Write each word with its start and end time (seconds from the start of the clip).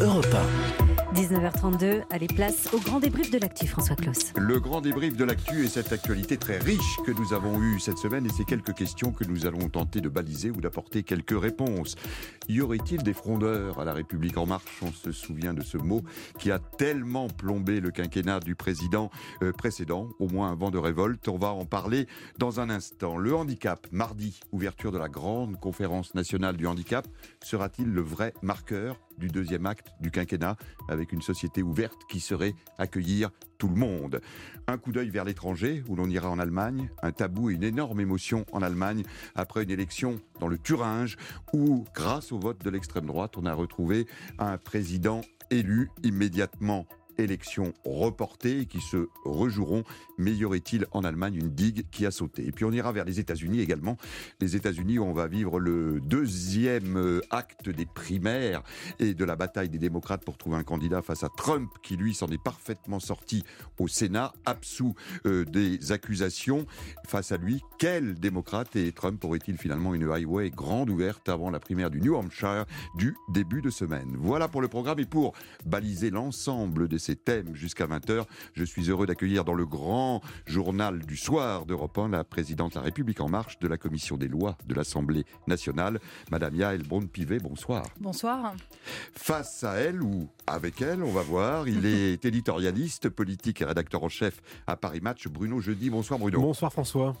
Europe 0.00 0.26
1. 0.80 0.94
19h32, 1.14 2.02
allez 2.10 2.26
place 2.26 2.68
au 2.72 2.80
grand 2.80 2.98
débrief 2.98 3.30
de 3.30 3.38
l'actu, 3.38 3.68
François 3.68 3.94
Claus. 3.94 4.32
Le 4.36 4.58
grand 4.58 4.80
débrief 4.80 5.16
de 5.16 5.24
l'actu 5.24 5.64
est 5.64 5.68
cette 5.68 5.92
actualité 5.92 6.36
très 6.36 6.58
riche 6.58 6.96
que 7.06 7.12
nous 7.12 7.32
avons 7.32 7.62
eue 7.62 7.78
cette 7.78 7.98
semaine 7.98 8.26
et 8.26 8.30
ces 8.30 8.44
quelques 8.44 8.74
questions 8.74 9.12
que 9.12 9.22
nous 9.22 9.46
allons 9.46 9.68
tenter 9.68 10.00
de 10.00 10.08
baliser 10.08 10.50
ou 10.50 10.60
d'apporter 10.60 11.04
quelques 11.04 11.40
réponses. 11.40 11.94
Y 12.48 12.60
aurait-il 12.62 13.04
des 13.04 13.14
frondeurs 13.14 13.78
à 13.78 13.84
la 13.84 13.92
République 13.92 14.36
en 14.38 14.46
marche? 14.46 14.82
On 14.82 14.90
se 14.90 15.12
souvient 15.12 15.54
de 15.54 15.62
ce 15.62 15.78
mot 15.78 16.02
qui 16.40 16.50
a 16.50 16.58
tellement 16.58 17.28
plombé 17.28 17.78
le 17.80 17.92
quinquennat 17.92 18.40
du 18.40 18.56
président 18.56 19.12
euh, 19.44 19.52
précédent, 19.52 20.08
au 20.18 20.28
moins 20.28 20.50
un 20.50 20.56
vent 20.56 20.72
de 20.72 20.78
révolte. 20.78 21.28
On 21.28 21.38
va 21.38 21.52
en 21.52 21.64
parler 21.64 22.08
dans 22.38 22.58
un 22.58 22.70
instant. 22.70 23.16
Le 23.16 23.36
handicap, 23.36 23.86
mardi, 23.92 24.40
ouverture 24.50 24.90
de 24.90 24.98
la 24.98 25.08
grande 25.08 25.60
conférence 25.60 26.16
nationale 26.16 26.56
du 26.56 26.66
handicap, 26.66 27.06
sera-t-il 27.40 27.86
le 27.86 28.02
vrai 28.02 28.34
marqueur? 28.42 28.98
Du 29.18 29.28
deuxième 29.28 29.66
acte 29.66 29.92
du 30.00 30.10
quinquennat 30.10 30.56
avec 30.88 31.12
une 31.12 31.22
société 31.22 31.62
ouverte 31.62 31.98
qui 32.08 32.20
serait 32.20 32.54
accueillir 32.78 33.30
tout 33.58 33.68
le 33.68 33.76
monde. 33.76 34.20
Un 34.66 34.78
coup 34.78 34.92
d'œil 34.92 35.10
vers 35.10 35.24
l'étranger 35.24 35.82
où 35.88 35.96
l'on 35.96 36.08
ira 36.08 36.30
en 36.30 36.38
Allemagne, 36.38 36.90
un 37.02 37.12
tabou 37.12 37.50
et 37.50 37.54
une 37.54 37.62
énorme 37.62 38.00
émotion 38.00 38.44
en 38.52 38.62
Allemagne 38.62 39.02
après 39.34 39.62
une 39.62 39.70
élection 39.70 40.20
dans 40.40 40.48
le 40.48 40.58
Thuringe 40.58 41.16
où, 41.52 41.84
grâce 41.94 42.32
au 42.32 42.38
vote 42.38 42.62
de 42.64 42.70
l'extrême 42.70 43.06
droite, 43.06 43.36
on 43.36 43.46
a 43.46 43.54
retrouvé 43.54 44.06
un 44.38 44.58
président 44.58 45.20
élu 45.50 45.90
immédiatement 46.02 46.86
élections 47.18 47.72
reportées 47.84 48.66
qui 48.66 48.80
se 48.80 49.08
rejoueront. 49.24 49.84
Mais 50.18 50.32
y 50.32 50.44
aurait-il 50.44 50.86
en 50.92 51.04
Allemagne 51.04 51.36
une 51.36 51.50
digue 51.50 51.86
qui 51.90 52.06
a 52.06 52.10
sauté? 52.10 52.46
Et 52.46 52.52
puis 52.52 52.64
on 52.64 52.72
ira 52.72 52.92
vers 52.92 53.04
les 53.04 53.20
États-Unis 53.20 53.60
également. 53.60 53.96
Les 54.40 54.56
États-Unis 54.56 54.98
où 54.98 55.04
on 55.04 55.12
va 55.12 55.26
vivre 55.26 55.58
le 55.58 56.00
deuxième 56.00 56.96
euh, 56.96 57.20
acte 57.30 57.68
des 57.68 57.86
primaires 57.86 58.62
et 58.98 59.14
de 59.14 59.24
la 59.24 59.36
bataille 59.36 59.68
des 59.68 59.78
démocrates 59.78 60.24
pour 60.24 60.38
trouver 60.38 60.56
un 60.56 60.62
candidat 60.62 61.02
face 61.02 61.24
à 61.24 61.28
Trump 61.36 61.70
qui 61.82 61.96
lui 61.96 62.14
s'en 62.14 62.28
est 62.28 62.42
parfaitement 62.42 63.00
sorti 63.00 63.44
au 63.78 63.88
Sénat, 63.88 64.32
absous 64.44 64.94
euh, 65.26 65.44
des 65.44 65.92
accusations. 65.92 66.66
Face 67.06 67.32
à 67.32 67.36
lui, 67.36 67.62
quel 67.78 68.14
démocrate 68.14 68.76
et 68.76 68.92
Trump 68.92 69.22
aurait-il 69.24 69.56
finalement 69.58 69.94
une 69.94 70.10
highway 70.10 70.50
grande 70.50 70.90
ouverte 70.90 71.28
avant 71.28 71.50
la 71.50 71.60
primaire 71.60 71.90
du 71.90 72.00
New 72.00 72.14
Hampshire 72.14 72.64
du 72.96 73.16
début 73.28 73.62
de 73.62 73.70
semaine? 73.70 74.16
Voilà 74.18 74.48
pour 74.48 74.62
le 74.62 74.68
programme 74.68 75.00
et 75.00 75.06
pour 75.06 75.34
baliser 75.66 76.10
l'ensemble 76.10 76.88
des 76.88 76.98
ces 77.04 77.16
thèmes 77.16 77.54
jusqu'à 77.54 77.86
20h. 77.86 78.24
Je 78.54 78.64
suis 78.64 78.88
heureux 78.88 79.06
d'accueillir 79.06 79.44
dans 79.44 79.54
le 79.54 79.66
grand 79.66 80.22
journal 80.46 81.00
du 81.00 81.16
soir 81.16 81.66
d'Europe 81.66 81.98
1 81.98 82.08
la 82.08 82.24
présidente 82.24 82.72
de 82.72 82.78
la 82.78 82.84
République 82.84 83.20
en 83.20 83.28
marche 83.28 83.58
de 83.58 83.68
la 83.68 83.76
commission 83.76 84.16
des 84.16 84.28
lois 84.28 84.56
de 84.66 84.74
l'Assemblée 84.74 85.24
nationale, 85.46 86.00
Madame 86.30 86.54
Yael 86.54 86.82
Braun-Pivet. 86.82 87.38
Bonsoir. 87.38 87.84
Bonsoir. 88.00 88.54
Face 89.12 89.64
à 89.64 89.74
elle 89.74 90.02
ou 90.02 90.28
avec 90.46 90.80
elle, 90.80 91.02
on 91.02 91.12
va 91.12 91.22
voir, 91.22 91.68
il 91.68 91.84
est 91.84 92.24
éditorialiste, 92.24 93.10
politique 93.10 93.60
et 93.60 93.64
rédacteur 93.64 94.02
en 94.02 94.08
chef 94.08 94.40
à 94.66 94.76
Paris 94.76 95.00
Match, 95.02 95.28
Bruno 95.28 95.60
Jeudi. 95.60 95.90
Bonsoir 95.90 96.18
Bruno. 96.18 96.40
Bonsoir 96.40 96.72
François. 96.72 97.14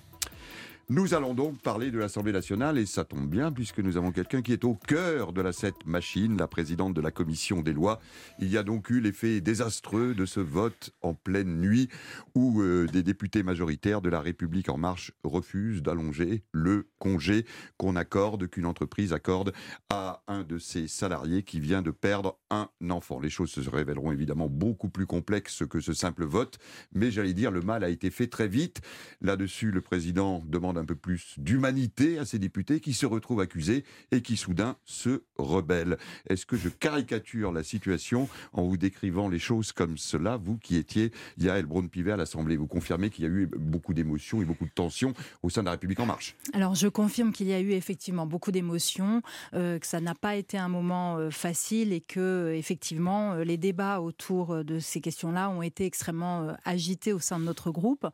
Nous 0.90 1.14
allons 1.14 1.32
donc 1.32 1.62
parler 1.62 1.90
de 1.90 1.98
l'Assemblée 1.98 2.32
nationale 2.32 2.76
et 2.76 2.84
ça 2.84 3.04
tombe 3.04 3.26
bien 3.26 3.50
puisque 3.50 3.78
nous 3.78 3.96
avons 3.96 4.12
quelqu'un 4.12 4.42
qui 4.42 4.52
est 4.52 4.64
au 4.64 4.74
cœur 4.74 5.32
de 5.32 5.40
la 5.40 5.54
cette 5.54 5.86
machine, 5.86 6.36
la 6.36 6.46
présidente 6.46 6.92
de 6.92 7.00
la 7.00 7.10
commission 7.10 7.62
des 7.62 7.72
lois. 7.72 8.00
Il 8.38 8.50
y 8.50 8.58
a 8.58 8.62
donc 8.62 8.90
eu 8.90 9.00
l'effet 9.00 9.40
désastreux 9.40 10.14
de 10.14 10.26
ce 10.26 10.40
vote 10.40 10.90
en 11.00 11.14
pleine 11.14 11.58
nuit 11.58 11.88
où 12.34 12.60
euh, 12.60 12.86
des 12.86 13.02
députés 13.02 13.42
majoritaires 13.42 14.02
de 14.02 14.10
la 14.10 14.20
République 14.20 14.68
en 14.68 14.76
marche 14.76 15.12
refusent 15.22 15.80
d'allonger 15.80 16.42
le 16.52 16.86
congé 16.98 17.46
qu'on 17.78 17.96
accorde, 17.96 18.48
qu'une 18.48 18.66
entreprise 18.66 19.14
accorde 19.14 19.54
à 19.88 20.22
un 20.28 20.42
de 20.42 20.58
ses 20.58 20.86
salariés 20.86 21.44
qui 21.44 21.60
vient 21.60 21.80
de 21.80 21.92
perdre 21.92 22.38
un 22.50 22.68
enfant. 22.90 23.20
Les 23.20 23.30
choses 23.30 23.52
se 23.52 23.70
révéleront 23.70 24.12
évidemment 24.12 24.50
beaucoup 24.50 24.90
plus 24.90 25.06
complexes 25.06 25.62
que 25.66 25.80
ce 25.80 25.94
simple 25.94 26.26
vote, 26.26 26.58
mais 26.92 27.10
j'allais 27.10 27.32
dire 27.32 27.50
le 27.50 27.62
mal 27.62 27.84
a 27.84 27.88
été 27.88 28.10
fait 28.10 28.26
très 28.26 28.48
vite. 28.48 28.82
Là-dessus, 29.22 29.70
le 29.70 29.80
président 29.80 30.42
demande 30.46 30.73
un 30.76 30.84
peu 30.84 30.94
plus 30.94 31.34
d'humanité 31.38 32.18
à 32.18 32.24
ces 32.24 32.38
députés 32.38 32.80
qui 32.80 32.92
se 32.92 33.06
retrouvent 33.06 33.40
accusés 33.40 33.84
et 34.10 34.22
qui 34.22 34.36
soudain 34.36 34.76
se 34.84 35.22
rebellent. 35.36 35.98
Est-ce 36.28 36.46
que 36.46 36.56
je 36.56 36.68
caricature 36.68 37.52
la 37.52 37.62
situation 37.62 38.28
en 38.52 38.64
vous 38.64 38.76
décrivant 38.76 39.28
les 39.28 39.38
choses 39.38 39.72
comme 39.72 39.98
cela, 39.98 40.36
vous 40.36 40.56
qui 40.58 40.76
étiez 40.76 41.12
Yael 41.38 41.66
Braun-Pivet 41.66 42.12
à 42.12 42.16
l'Assemblée? 42.16 42.56
Vous 42.56 42.66
confirmez 42.66 43.10
qu'il 43.10 43.24
y 43.24 43.26
a 43.26 43.30
eu 43.30 43.46
beaucoup 43.46 43.94
d'émotions 43.94 44.42
et 44.42 44.44
beaucoup 44.44 44.66
de 44.66 44.72
tensions 44.74 45.14
au 45.42 45.50
sein 45.50 45.62
de 45.62 45.66
la 45.66 45.72
République 45.72 46.00
en 46.00 46.06
marche 46.06 46.36
Alors 46.52 46.74
je 46.74 46.88
confirme 46.88 47.32
qu'il 47.32 47.46
y 47.46 47.52
a 47.52 47.60
eu 47.60 47.72
effectivement 47.72 48.26
beaucoup 48.26 48.52
d'émotions, 48.52 49.22
euh, 49.54 49.78
que 49.78 49.86
ça 49.86 50.00
n'a 50.00 50.14
pas 50.14 50.36
été 50.36 50.58
un 50.58 50.68
moment 50.68 51.16
euh, 51.16 51.30
facile 51.30 51.92
et 51.92 52.00
que 52.00 52.20
euh, 52.20 52.56
effectivement 52.56 53.34
les 53.34 53.56
débats 53.56 54.00
autour 54.00 54.64
de 54.64 54.78
ces 54.78 55.00
questions-là 55.00 55.50
ont 55.50 55.62
été 55.62 55.84
extrêmement 55.84 56.54
agités 56.64 57.12
au 57.12 57.18
sein 57.18 57.38
de 57.38 57.44
notre 57.44 57.70
groupe. 57.70 58.06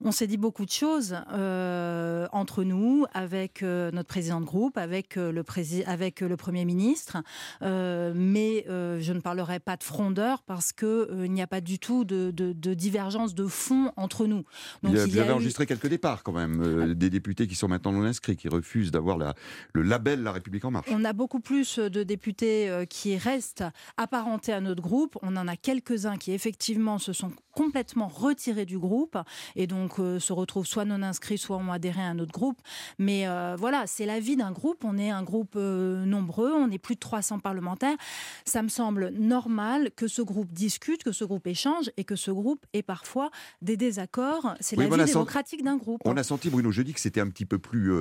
On 0.00 0.12
s'est 0.12 0.28
dit 0.28 0.36
beaucoup 0.36 0.64
de 0.64 0.70
choses 0.70 1.16
euh, 1.32 2.28
entre 2.30 2.62
nous, 2.62 3.06
avec 3.14 3.64
euh, 3.64 3.90
notre 3.90 4.06
président 4.06 4.40
de 4.40 4.46
groupe, 4.46 4.78
avec, 4.78 5.16
euh, 5.16 5.32
le, 5.32 5.44
avec 5.86 6.20
le 6.20 6.36
Premier 6.36 6.64
ministre, 6.64 7.16
mais 7.60 8.64
je 8.68 9.12
ne 9.12 9.20
parlerai 9.20 9.58
pas 9.58 9.76
de 9.76 9.82
frondeur 9.82 10.42
parce 10.42 10.72
qu'il 10.72 11.32
n'y 11.32 11.42
a 11.42 11.48
pas 11.48 11.60
du 11.60 11.80
tout 11.80 12.04
de, 12.04 12.30
divergence 12.74 13.34
de 13.34 13.46
fond 13.46 13.90
entre 13.96 14.26
nous. 14.26 14.44
Donc, 14.84 14.94
il 14.94 14.98
vous 14.98 15.18
avez 15.18 15.32
enregistré 15.32 15.66
quelques 15.66 15.88
départs 15.88 16.22
quand 16.22 16.32
même, 16.32 16.94
des 16.94 17.10
députés 17.10 17.48
qui 17.48 17.56
sont 17.56 17.66
maintenant 17.66 17.92
non 17.92 18.04
inscrits, 18.04 18.36
qui 18.36 18.48
refusent 18.48 18.92
d'avoir 18.92 19.18
le 19.18 19.82
label 19.82 20.22
La 20.22 20.32
République 20.32 20.64
en 20.64 20.70
marche. 20.70 20.86
On 20.90 21.04
a 21.04 21.12
beaucoup 21.12 21.40
plus 21.40 21.78
de 21.78 22.04
députés 22.04 22.84
qui 22.88 23.16
restent 23.16 23.64
apparentés 23.96 24.52
à 24.52 24.60
notre 24.60 24.82
groupe. 24.82 25.18
On 25.22 25.36
en 25.36 25.48
a 25.48 25.56
quelques-uns 25.56 26.16
qui 26.16 26.32
effectivement 26.32 26.98
se 26.98 27.12
sont 27.12 27.32
complètement 27.52 28.06
retirés 28.06 28.66
du 28.66 28.78
groupe 28.78 29.18
et 29.56 29.66
donc 29.66 29.87
donc 29.88 29.98
euh, 30.00 30.18
se 30.18 30.32
retrouvent 30.32 30.66
soit 30.66 30.84
non 30.84 31.02
inscrits, 31.02 31.38
soit 31.38 31.56
ont 31.56 31.72
adhéré 31.72 32.02
à 32.02 32.08
un 32.08 32.18
autre 32.18 32.32
groupe. 32.32 32.58
Mais 32.98 33.26
euh, 33.26 33.56
voilà, 33.58 33.86
c'est 33.86 34.06
la 34.06 34.20
vie 34.20 34.36
d'un 34.36 34.52
groupe. 34.52 34.84
On 34.84 34.98
est 34.98 35.10
un 35.10 35.22
groupe 35.22 35.54
euh, 35.56 36.04
nombreux, 36.04 36.52
on 36.52 36.70
est 36.70 36.78
plus 36.78 36.94
de 36.94 37.00
300 37.00 37.38
parlementaires. 37.38 37.96
Ça 38.44 38.62
me 38.62 38.68
semble 38.68 39.10
normal 39.10 39.90
que 39.96 40.06
ce 40.06 40.20
groupe 40.20 40.52
discute, 40.52 41.02
que 41.02 41.12
ce 41.12 41.24
groupe 41.24 41.46
échange 41.46 41.90
et 41.96 42.04
que 42.04 42.16
ce 42.16 42.30
groupe 42.30 42.66
ait 42.72 42.82
parfois 42.82 43.30
des 43.62 43.76
désaccords. 43.76 44.54
C'est 44.60 44.76
la 44.76 44.88
vie 44.88 45.04
démocratique 45.04 45.64
d'un 45.64 45.76
groupe. 45.76 46.02
On 46.04 46.16
a 46.16 46.22
senti, 46.22 46.50
Bruno, 46.50 46.70
je 46.70 46.82
dis 46.82 46.92
que 46.92 47.00
c'était 47.00 47.20
un 47.20 47.28
petit 47.28 47.46
peu 47.46 47.58
plus 47.58 47.92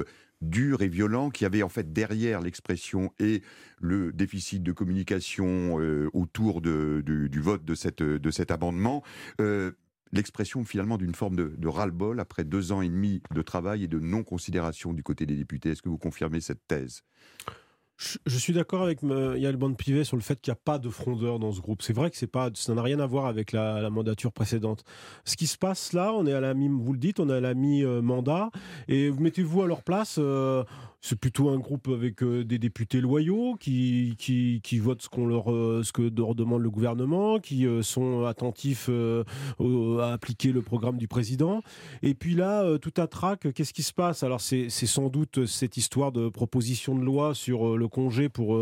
dur 0.41 0.81
et 0.81 0.87
violent, 0.87 1.29
qui 1.29 1.45
avait 1.45 1.63
en 1.63 1.69
fait 1.69 1.93
derrière 1.93 2.41
l'expression 2.41 3.11
et 3.19 3.41
le 3.79 4.11
déficit 4.11 4.61
de 4.61 4.71
communication 4.71 5.75
autour 6.13 6.61
du, 6.61 7.39
vote 7.39 7.63
de, 7.65 7.75
cette, 7.75 8.03
de 8.03 8.31
cet 8.31 8.51
amendement 8.51 9.03
l'expression 10.11 10.63
finalement 10.63 10.97
d'une 10.97 11.15
forme 11.15 11.35
de, 11.35 11.67
ras-le-bol 11.67 12.19
après 12.19 12.43
deux 12.43 12.71
ans 12.71 12.81
et 12.81 12.89
demi 12.89 13.21
de 13.33 13.41
travail 13.41 13.83
et 13.83 13.87
de 13.87 13.99
non-considération 13.99 14.93
du 14.93 15.03
côté 15.03 15.25
des 15.25 15.35
députés. 15.35 15.71
Est-ce 15.71 15.81
que 15.81 15.89
vous 15.89 15.97
confirmez 15.97 16.41
cette 16.41 16.65
thèse? 16.67 17.03
Je, 17.97 18.37
suis 18.37 18.53
d'accord 18.53 18.83
avec 18.83 19.01
Yael 19.01 19.57
Bande-Pivet 19.57 20.03
sur 20.03 20.17
le 20.17 20.21
fait 20.21 20.39
qu'il 20.39 20.51
n'y 20.51 20.57
a 20.57 20.61
pas 20.63 20.77
de 20.77 20.87
frondeur 20.87 21.39
dans 21.39 21.51
ce 21.51 21.61
groupe. 21.61 21.81
C'est 21.81 21.93
vrai 21.93 22.11
que 22.11 22.15
c'est 22.15 22.27
pas, 22.27 22.51
ça 22.53 22.75
n'a 22.75 22.83
rien 22.83 22.99
à 22.99 23.07
voir 23.07 23.25
avec 23.25 23.51
la, 23.53 23.89
mandature 23.89 24.31
précédente. 24.31 24.83
Ce 25.25 25.35
qui 25.35 25.47
se 25.47 25.57
passe 25.57 25.93
là, 25.93 26.13
on 26.13 26.27
est 26.27 26.33
à 26.33 26.39
la 26.39 26.53
mi, 26.53 26.67
vous 26.69 26.93
le 26.93 26.99
dites, 26.99 27.19
on 27.19 27.27
est 27.27 27.33
à 27.33 27.39
la 27.39 27.55
mi-mandat, 27.55 28.51
et 28.87 29.09
vous 29.09 29.19
mettez-vous 29.19 29.63
à 29.63 29.67
leur 29.67 29.81
place. 29.81 30.17
Euh, 30.19 30.63
c'est 31.07 31.15
plutôt 31.15 31.49
un 31.49 31.57
groupe 31.57 31.87
avec 31.87 32.21
euh, 32.21 32.43
des 32.43 32.59
députés 32.59 32.99
loyaux 32.99 33.55
qui, 33.59 34.15
qui, 34.17 34.59
qui 34.61 34.79
votent 34.79 35.01
ce, 35.01 35.07
qu'on 35.07 35.25
leur, 35.25 35.51
euh, 35.51 35.81
ce 35.83 35.93
que 35.93 36.01
leur 36.01 36.35
demande 36.35 36.61
le 36.61 36.69
gouvernement, 36.69 37.39
qui 37.39 37.65
euh, 37.65 37.81
sont 37.81 38.25
attentifs 38.25 38.89
à 38.89 40.13
appliquer 40.13 40.51
le 40.51 40.61
programme 40.61 40.97
du 40.97 41.07
président. 41.07 41.61
Et 42.03 42.13
puis 42.13 42.35
là, 42.35 42.77
tout 42.79 42.93
à 42.97 43.07
trac, 43.07 43.51
qu'est-ce 43.53 43.73
qui 43.73 43.83
se 43.83 43.93
passe? 43.93 44.23
Alors 44.23 44.41
c'est 44.41 44.69
sans 44.69 45.09
doute 45.09 45.45
cette 45.45 45.77
histoire 45.77 46.11
de 46.11 46.29
proposition 46.29 46.95
de 46.97 47.03
loi 47.03 47.33
sur 47.33 47.77
le 47.77 47.87
congé 47.87 48.29
pour, 48.29 48.59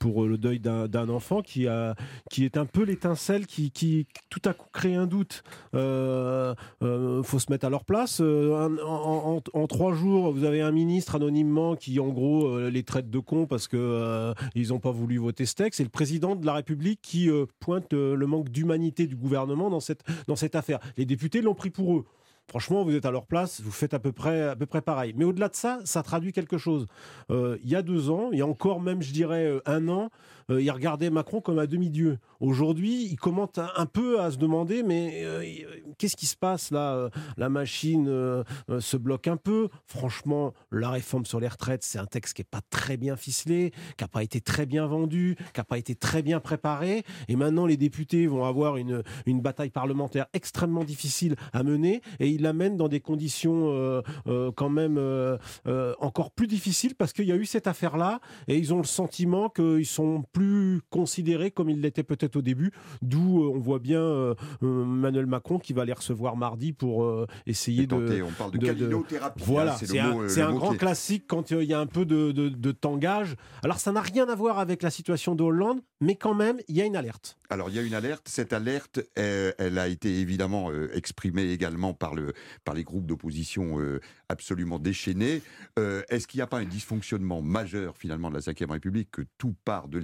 pour 0.00 0.26
le 0.26 0.38
deuil 0.38 0.60
d'un 0.60 1.08
enfant 1.08 1.42
qui, 1.42 1.66
a, 1.66 1.94
qui 2.30 2.44
est 2.44 2.56
un 2.56 2.66
peu 2.66 2.84
l'étincelle 2.84 3.46
qui, 3.46 3.70
qui 3.70 4.06
tout 4.28 4.42
à 4.44 4.52
coup 4.52 4.68
crée 4.72 4.94
un 4.94 5.06
doute. 5.06 5.42
Il 5.74 7.22
faut 7.24 7.38
se 7.38 7.50
mettre 7.50 7.66
à 7.66 7.70
leur 7.70 7.84
place. 7.84 8.20
en, 8.20 9.40
en 9.52 9.66
trois 9.66 9.92
jours, 9.92 10.32
vous 10.32 10.44
avez 10.44 10.60
un 10.60 10.72
ministre 10.72 11.16
anonymement 11.16 11.76
qui, 11.80 11.98
en 11.98 12.08
gros, 12.08 12.46
euh, 12.46 12.70
les 12.70 12.84
traite 12.84 13.10
de 13.10 13.18
cons 13.18 13.46
parce 13.46 13.66
que 13.66 13.76
euh, 13.76 14.34
n'ont 14.68 14.78
pas 14.78 14.92
voulu 14.92 15.18
voter 15.18 15.46
ce 15.46 15.54
texte. 15.54 15.80
Et 15.80 15.82
le 15.82 15.90
président 15.90 16.36
de 16.36 16.46
la 16.46 16.54
République 16.54 17.00
qui 17.02 17.28
euh, 17.28 17.46
pointe 17.58 17.92
le 17.92 18.26
manque 18.26 18.50
d'humanité 18.50 19.06
du 19.06 19.16
gouvernement 19.16 19.70
dans 19.70 19.80
cette, 19.80 20.04
dans 20.28 20.36
cette 20.36 20.54
affaire. 20.54 20.78
Les 20.96 21.06
députés 21.06 21.40
l'ont 21.40 21.54
pris 21.54 21.70
pour 21.70 21.96
eux. 21.96 22.04
Franchement, 22.48 22.84
vous 22.84 22.94
êtes 22.94 23.06
à 23.06 23.12
leur 23.12 23.26
place, 23.26 23.60
vous 23.60 23.70
faites 23.70 23.94
à 23.94 24.00
peu 24.00 24.12
près, 24.12 24.42
à 24.42 24.56
peu 24.56 24.66
près 24.66 24.82
pareil. 24.82 25.14
Mais 25.16 25.24
au-delà 25.24 25.48
de 25.48 25.54
ça, 25.54 25.78
ça 25.84 26.02
traduit 26.02 26.32
quelque 26.32 26.58
chose. 26.58 26.86
il 27.30 27.58
y 27.68 27.76
a 27.76 27.82
deux 27.82 28.10
ans, 28.10 28.30
il 28.32 28.38
y 28.38 28.42
a 28.42 28.46
encore 28.46 28.80
même, 28.80 29.02
je 29.02 29.12
dirais, 29.12 29.60
un 29.66 29.88
an, 29.88 30.10
euh, 30.50 30.62
il 30.62 30.70
regardait 30.70 31.10
Macron 31.10 31.40
comme 31.40 31.58
un 31.58 31.66
demi-dieu. 31.66 32.18
Aujourd'hui, 32.40 33.04
il 33.04 33.16
commente 33.16 33.58
un, 33.58 33.86
peu 33.86 34.20
à 34.20 34.30
se 34.30 34.38
demander, 34.38 34.82
mais 34.82 35.22
euh, 35.24 35.44
qu'est-ce 35.98 36.16
qui 36.16 36.26
se 36.26 36.36
passe 36.36 36.70
là 36.70 37.10
La 37.36 37.48
machine 37.48 38.06
se 38.78 38.96
bloque 38.96 39.28
un 39.28 39.36
peu. 39.36 39.68
Franchement, 39.86 40.54
la 40.70 40.90
réforme 40.90 41.26
sur 41.26 41.38
les 41.38 41.48
retraites, 41.48 41.82
c'est 41.82 41.98
un 41.98 42.06
texte 42.06 42.34
qui 42.34 42.40
n'est 42.40 42.48
pas 42.50 42.62
très 42.70 42.96
bien 42.96 43.16
ficelé, 43.16 43.72
qui 43.96 44.04
n'a 44.04 44.08
pas 44.08 44.22
été 44.22 44.40
très 44.40 44.64
bien 44.64 44.86
vendu, 44.86 45.36
qui 45.52 45.60
n'a 45.60 45.64
pas 45.64 45.78
été 45.78 45.94
très 45.94 46.22
bien 46.22 46.40
préparé. 46.40 47.04
Et 47.28 47.36
maintenant, 47.36 47.66
les 47.66 47.76
députés 47.76 48.26
vont 48.26 48.44
avoir 48.44 48.76
une, 48.76 49.02
une 49.26 49.40
bataille 49.40 49.70
parlementaire 49.70 50.26
extrêmement 50.32 50.84
difficile 50.84 51.36
à 51.52 51.62
mener, 51.62 52.00
et 52.20 52.28
ils 52.28 52.42
l'amènent 52.42 52.76
dans 52.76 52.88
des 52.88 53.00
conditions 53.00 54.02
quand 54.56 54.70
même 54.70 54.98
encore 56.00 56.30
plus 56.30 56.46
difficiles 56.46 56.94
parce 56.94 57.12
qu'il 57.12 57.26
y 57.26 57.32
a 57.32 57.36
eu 57.36 57.46
cette 57.46 57.66
affaire-là, 57.66 58.20
et 58.48 58.56
ils 58.56 58.72
ont 58.72 58.78
le 58.78 58.84
sentiment 58.84 59.50
qu'ils 59.50 59.86
sont 59.86 60.24
plus 60.32 60.39
considérés 60.90 61.50
comme 61.50 61.70
ils 61.70 61.80
l'étaient 61.80 62.02
peut-être 62.02 62.36
au 62.36 62.42
début, 62.42 62.72
d'où 63.02 63.42
euh, 63.42 63.52
on 63.54 63.58
voit 63.58 63.78
bien 63.78 64.00
euh, 64.00 64.34
euh, 64.62 64.82
Emmanuel 64.82 65.26
Macron 65.26 65.58
qui 65.58 65.72
va 65.72 65.84
les 65.84 65.92
recevoir 65.92 66.36
mardi 66.36 66.72
pour 66.72 67.26
essayer 67.46 67.86
de... 67.86 68.22
On 68.22 68.30
parle 68.32 68.52
de, 68.52 68.58
de, 68.58 68.96
Voilà, 69.38 69.76
c'est 69.76 69.98
un, 69.98 70.52
grand 70.52 70.74
classique 70.74 71.24
quand 71.26 71.50
il 71.50 71.64
y 71.64 71.74
a 71.74 71.80
un 71.80 71.86
peu 71.86 72.04
de, 72.04 72.32
de 72.32 72.72
tangage. 72.72 73.36
Alors 73.62 73.78
ça 73.78 73.92
n'a 73.92 74.00
rien 74.00 74.28
à 74.28 74.34
voir 74.34 74.58
avec 74.58 74.82
la 74.82 74.90
situation 74.90 75.34
de 75.34 75.42
Hollande, 75.42 75.80
mais 76.00 76.16
quand 76.16 76.34
même, 76.34 76.58
il 76.68 76.76
y 76.76 76.82
a 76.82 76.84
une 76.84 76.96
alerte. 76.96 77.38
Alors 77.50 77.68
il 77.68 77.76
y 77.76 77.78
a 77.78 77.82
une 77.82 77.94
alerte. 77.94 78.28
Cette 78.28 78.52
alerte, 78.52 79.00
elle, 79.14 79.78
a 79.78 79.88
été 79.88 80.20
évidemment 80.20 80.70
exprimée 80.92 81.50
également 81.50 81.94
par, 81.94 82.14
le, 82.14 82.32
par 82.64 82.74
les 82.74 82.84
groupes 82.84 83.06
d'opposition 83.06 83.78
absolument 84.28 84.78
déchaînés. 84.78 85.42
Est-ce 85.76 86.26
qu'il 86.26 86.38
n'y 86.38 86.42
a 86.42 86.46
pas 86.46 86.58
un 86.58 86.64
dysfonctionnement 86.64 87.42
majeur 87.42 87.96
finalement 87.96 88.30
de 88.30 88.36
la 88.36 88.40
Ve 88.40 88.70
République, 88.70 89.10
que 89.10 89.22
tout 89.38 89.54
part 89.64 89.88
de 89.88 89.98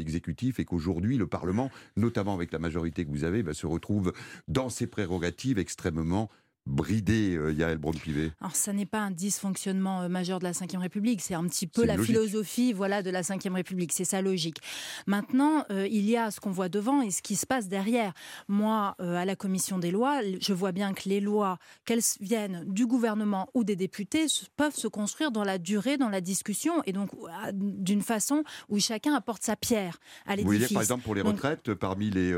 et 0.58 0.64
qu'aujourd'hui 0.64 1.16
le 1.16 1.26
Parlement, 1.26 1.70
notamment 1.96 2.34
avec 2.34 2.52
la 2.52 2.58
majorité 2.58 3.04
que 3.04 3.10
vous 3.10 3.24
avez, 3.24 3.42
bah, 3.42 3.54
se 3.54 3.66
retrouve 3.66 4.12
dans 4.48 4.68
ses 4.68 4.86
prérogatives 4.86 5.58
extrêmement 5.58 6.30
bridé, 6.66 7.36
euh, 7.36 7.52
Yael 7.52 7.78
Braun-Pivet 7.78 8.32
Alors, 8.40 8.56
ça 8.56 8.72
n'est 8.72 8.86
pas 8.86 8.98
un 8.98 9.10
dysfonctionnement 9.12 10.02
euh, 10.02 10.08
majeur 10.08 10.40
de 10.40 10.44
la 10.44 10.50
Ve 10.50 10.78
République, 10.78 11.22
c'est 11.22 11.34
un 11.34 11.44
petit 11.46 11.66
peu 11.66 11.84
la 11.84 11.96
philosophie 11.96 12.72
voilà, 12.72 13.02
de 13.02 13.10
la 13.10 13.22
Ve 13.22 13.52
République, 13.54 13.92
c'est 13.92 14.04
sa 14.04 14.20
logique. 14.20 14.58
Maintenant, 15.06 15.64
euh, 15.70 15.86
il 15.86 16.04
y 16.08 16.16
a 16.16 16.30
ce 16.30 16.40
qu'on 16.40 16.50
voit 16.50 16.68
devant 16.68 17.02
et 17.02 17.10
ce 17.10 17.22
qui 17.22 17.36
se 17.36 17.46
passe 17.46 17.68
derrière. 17.68 18.12
Moi, 18.48 18.96
à 18.98 19.24
la 19.24 19.36
commission 19.36 19.78
des 19.78 19.90
lois, 19.90 20.20
je 20.40 20.52
vois 20.52 20.72
bien 20.72 20.92
que 20.92 21.08
les 21.08 21.20
lois, 21.20 21.58
qu'elles 21.84 22.02
viennent 22.20 22.64
du 22.66 22.86
gouvernement 22.86 23.48
ou 23.54 23.62
des 23.62 23.76
députés, 23.76 24.26
peuvent 24.56 24.74
se 24.74 24.88
construire 24.88 25.30
dans 25.30 25.44
la 25.44 25.58
durée, 25.58 25.96
dans 25.96 26.08
la 26.08 26.20
discussion, 26.20 26.82
et 26.84 26.92
donc 26.92 27.10
d'une 27.52 28.02
façon 28.02 28.42
où 28.68 28.78
chacun 28.80 29.14
apporte 29.14 29.42
sa 29.42 29.56
pierre 29.56 29.98
à 30.26 30.36
l'édifice. 30.36 30.52
Vous 30.52 30.66
dire, 30.66 30.74
par 30.74 30.82
exemple, 30.82 31.04
pour 31.04 31.14
les 31.14 31.22
retraites, 31.22 31.74
parmi 31.74 32.10
les 32.10 32.34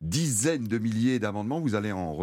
dizaines 0.00 0.68
de 0.68 0.78
milliers 0.78 1.18
d'amendements, 1.18 1.60
vous 1.60 1.74
allez 1.74 1.92
en 1.92 2.16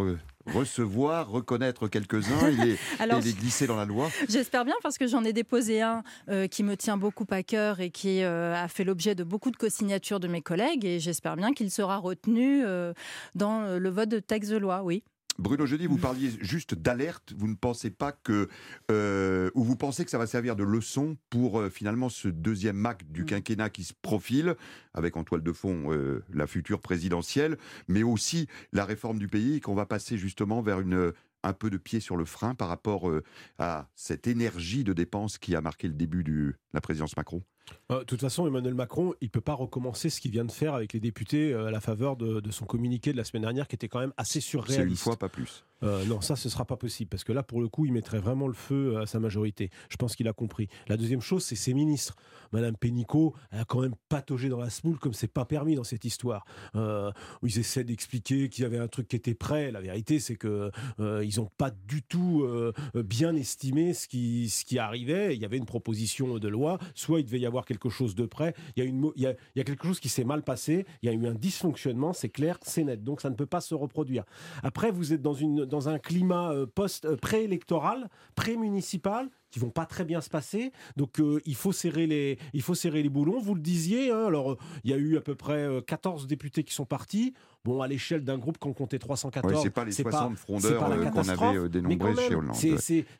recevoir, 0.52 1.28
reconnaître 1.28 1.88
quelques-uns 1.88 2.48
et, 2.48 2.76
les, 3.22 3.32
glisser 3.32 3.66
dans 3.66 3.76
la 3.76 3.84
loi 3.84 4.10
J'espère 4.28 4.64
bien 4.64 4.74
parce 4.82 4.98
que 4.98 5.06
j'en 5.06 5.24
ai 5.24 5.32
déposé 5.32 5.82
un 5.82 6.02
euh, 6.28 6.46
qui 6.46 6.62
me 6.62 6.76
tient 6.76 6.96
beaucoup 6.96 7.26
à 7.30 7.42
cœur 7.42 7.80
et 7.80 7.90
qui 7.90 8.22
euh, 8.22 8.54
a 8.54 8.68
fait 8.68 8.84
l'objet 8.84 9.14
de 9.14 9.24
beaucoup 9.24 9.50
de 9.50 9.56
co-signatures 9.56 10.20
de 10.20 10.28
mes 10.28 10.42
collègues 10.42 10.84
et 10.84 11.00
j'espère 11.00 11.36
bien 11.36 11.52
qu'il 11.52 11.70
sera 11.70 11.98
retenu 11.98 12.62
euh, 12.64 12.92
dans 13.34 13.78
le 13.78 13.90
vote 13.90 14.08
de 14.08 14.18
texte 14.18 14.50
de 14.50 14.56
loi, 14.56 14.82
oui. 14.82 15.02
Bruno 15.38 15.64
Jeudi, 15.64 15.86
vous 15.86 15.96
parliez 15.96 16.30
juste 16.40 16.74
d'alerte. 16.74 17.32
Vous 17.36 17.48
ne 17.48 17.54
pensez 17.54 17.90
pas 17.90 18.12
que, 18.12 18.48
euh, 18.90 19.50
ou 19.54 19.64
vous 19.64 19.76
pensez 19.76 20.04
que 20.04 20.10
ça 20.10 20.18
va 20.18 20.26
servir 20.26 20.56
de 20.56 20.64
leçon 20.64 21.16
pour 21.30 21.60
euh, 21.60 21.70
finalement 21.70 22.08
ce 22.08 22.28
deuxième 22.28 22.76
MAC 22.76 23.10
du 23.10 23.22
mm. 23.22 23.26
quinquennat 23.26 23.70
qui 23.70 23.84
se 23.84 23.94
profile, 24.02 24.56
avec 24.92 25.16
en 25.16 25.24
toile 25.24 25.42
de 25.42 25.52
fond 25.52 25.92
euh, 25.92 26.22
la 26.32 26.46
future 26.46 26.80
présidentielle, 26.80 27.56
mais 27.88 28.02
aussi 28.02 28.48
la 28.72 28.84
réforme 28.84 29.18
du 29.18 29.28
pays, 29.28 29.60
qu'on 29.60 29.74
va 29.74 29.86
passer 29.86 30.18
justement 30.18 30.60
vers 30.60 30.80
une 30.80 31.12
un 31.42 31.54
peu 31.54 31.70
de 31.70 31.78
pied 31.78 32.00
sur 32.00 32.18
le 32.18 32.26
frein 32.26 32.54
par 32.54 32.68
rapport 32.68 33.10
à 33.58 33.88
cette 33.94 34.26
énergie 34.26 34.84
de 34.84 34.92
dépenses 34.92 35.38
qui 35.38 35.56
a 35.56 35.62
marqué 35.62 35.88
le 35.88 35.94
début 35.94 36.22
de 36.22 36.54
la 36.74 36.82
présidence 36.82 37.16
Macron? 37.16 37.42
De 37.88 38.04
toute 38.04 38.20
façon, 38.20 38.46
Emmanuel 38.46 38.74
Macron, 38.74 39.14
il 39.20 39.26
ne 39.26 39.30
peut 39.30 39.40
pas 39.40 39.54
recommencer 39.54 40.10
ce 40.10 40.20
qu'il 40.20 40.30
vient 40.30 40.44
de 40.44 40.52
faire 40.52 40.74
avec 40.74 40.92
les 40.92 41.00
députés 41.00 41.52
à 41.54 41.70
la 41.70 41.80
faveur 41.80 42.16
de, 42.16 42.40
de, 42.40 42.50
son 42.50 42.64
communiqué 42.64 43.12
de 43.12 43.16
la 43.16 43.24
semaine 43.24 43.42
dernière, 43.42 43.68
qui 43.68 43.74
était 43.74 43.88
quand 43.88 44.00
même 44.00 44.12
assez 44.16 44.40
surréaliste. 44.40 44.80
C'est 44.80 44.88
une 44.88 44.96
fois, 44.96 45.16
pas 45.16 45.28
plus. 45.28 45.64
Euh, 45.82 46.04
non, 46.04 46.20
ça, 46.20 46.36
ce 46.36 46.48
sera 46.48 46.64
pas 46.64 46.76
possible 46.76 47.08
parce 47.08 47.24
que 47.24 47.32
là, 47.32 47.42
pour 47.42 47.60
le 47.60 47.68
coup, 47.68 47.86
il 47.86 47.92
mettrait 47.92 48.18
vraiment 48.18 48.46
le 48.46 48.54
feu 48.54 48.98
à 48.98 49.06
sa 49.06 49.20
majorité. 49.20 49.70
Je 49.88 49.96
pense 49.96 50.16
qu'il 50.16 50.28
a 50.28 50.32
compris. 50.32 50.68
La 50.88 50.96
deuxième 50.96 51.20
chose, 51.20 51.44
c'est 51.44 51.56
ses 51.56 51.74
ministres. 51.74 52.16
Madame 52.52 52.76
Pénicaud, 52.76 53.34
elle 53.50 53.60
a 53.60 53.64
quand 53.64 53.80
même 53.80 53.94
pataugé 54.08 54.48
dans 54.48 54.58
la 54.58 54.70
smoule 54.70 54.98
comme 54.98 55.12
c'est 55.12 55.28
pas 55.28 55.44
permis 55.44 55.76
dans 55.76 55.84
cette 55.84 56.04
histoire. 56.04 56.44
Euh, 56.74 57.12
ils 57.42 57.58
essaient 57.58 57.84
d'expliquer 57.84 58.48
qu'il 58.48 58.62
y 58.62 58.66
avait 58.66 58.78
un 58.78 58.88
truc 58.88 59.08
qui 59.08 59.16
était 59.16 59.34
prêt. 59.34 59.70
La 59.70 59.80
vérité, 59.80 60.18
c'est 60.18 60.36
que 60.36 60.70
euh, 60.98 61.24
ils 61.24 61.38
n'ont 61.38 61.50
pas 61.56 61.70
du 61.70 62.02
tout 62.02 62.46
bien 62.94 63.34
estimé 63.34 63.94
ce 63.94 64.08
qui, 64.08 64.48
ce 64.50 64.64
qui 64.64 64.78
arrivait. 64.78 65.34
Il 65.34 65.40
y 65.40 65.44
avait 65.44 65.58
une 65.58 65.66
proposition 65.66 66.38
de 66.38 66.48
loi. 66.48 66.78
Soit 66.94 67.20
il 67.20 67.26
devait 67.26 67.40
y 67.40 67.46
avoir 67.46 67.64
quelque 67.64 67.88
chose 67.88 68.14
de 68.14 68.26
prêt. 68.26 68.54
Il 68.76 69.12
y 69.16 69.26
a 69.26 69.64
quelque 69.64 69.86
chose 69.86 70.00
qui 70.00 70.08
s'est 70.08 70.24
mal 70.24 70.42
passé. 70.42 70.86
Il 71.02 71.06
y 71.06 71.08
a 71.08 71.14
eu 71.14 71.26
un 71.26 71.34
dysfonctionnement. 71.34 72.12
C'est 72.12 72.28
clair, 72.28 72.58
c'est 72.62 72.84
net. 72.84 73.04
Donc 73.04 73.20
ça 73.20 73.30
ne 73.30 73.34
peut 73.34 73.46
pas 73.46 73.60
se 73.60 73.74
reproduire. 73.74 74.24
Après, 74.62 74.90
vous 74.90 75.12
êtes 75.12 75.22
dans 75.22 75.34
une 75.34 75.69
dans 75.70 75.88
un 75.88 75.98
climat 75.98 76.52
euh, 76.52 76.66
post 76.66 77.06
euh, 77.06 77.16
préélectoral, 77.16 78.10
pré-municipal 78.34 79.30
qui 79.50 79.58
vont 79.58 79.70
pas 79.70 79.86
très 79.86 80.04
bien 80.04 80.20
se 80.20 80.28
passer. 80.28 80.72
Donc 80.96 81.18
euh, 81.18 81.40
il 81.46 81.54
faut 81.54 81.72
serrer 81.72 82.06
les 82.06 82.38
il 82.52 82.62
faut 82.62 82.74
serrer 82.74 83.02
les 83.02 83.08
boulons. 83.08 83.40
Vous 83.40 83.54
le 83.54 83.60
disiez. 83.60 84.10
Hein. 84.10 84.26
alors 84.26 84.58
il 84.84 84.90
y 84.90 84.94
a 84.94 84.96
eu 84.96 85.16
à 85.16 85.20
peu 85.20 85.34
près 85.34 85.66
14 85.86 86.26
députés 86.26 86.62
qui 86.62 86.74
sont 86.74 86.84
partis. 86.84 87.34
Bon, 87.64 87.82
à 87.82 87.88
l'échelle 87.88 88.24
d'un 88.24 88.38
groupe 88.38 88.56
qu'on 88.56 88.72
comptait 88.72 88.98
314, 88.98 89.52
ouais, 89.52 89.60
c'est 89.62 89.70
pas 89.70 89.84
les 89.84 89.92
60 89.92 90.36
frondeurs 90.36 90.82
qu'on 91.12 91.28
avait 91.28 91.68
dénombrés 91.68 92.14
chez 92.16 92.34
Hollande. 92.34 92.56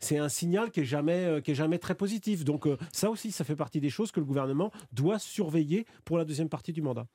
C'est 0.00 0.18
un 0.18 0.28
signal 0.28 0.70
qui 0.70 0.80
est 0.80 0.84
jamais 0.84 1.40
qui 1.42 1.52
est 1.52 1.54
jamais 1.54 1.78
très 1.78 1.94
positif. 1.94 2.44
Donc 2.44 2.68
ça 2.92 3.10
aussi, 3.10 3.32
ça 3.32 3.44
fait 3.44 3.56
partie 3.56 3.80
des 3.80 3.90
choses 3.90 4.12
que 4.12 4.20
le 4.20 4.26
gouvernement 4.26 4.70
doit 4.92 5.18
surveiller 5.18 5.86
pour 6.04 6.18
la 6.18 6.24
deuxième 6.24 6.48
partie 6.48 6.72
du 6.72 6.82
mandat. 6.82 7.06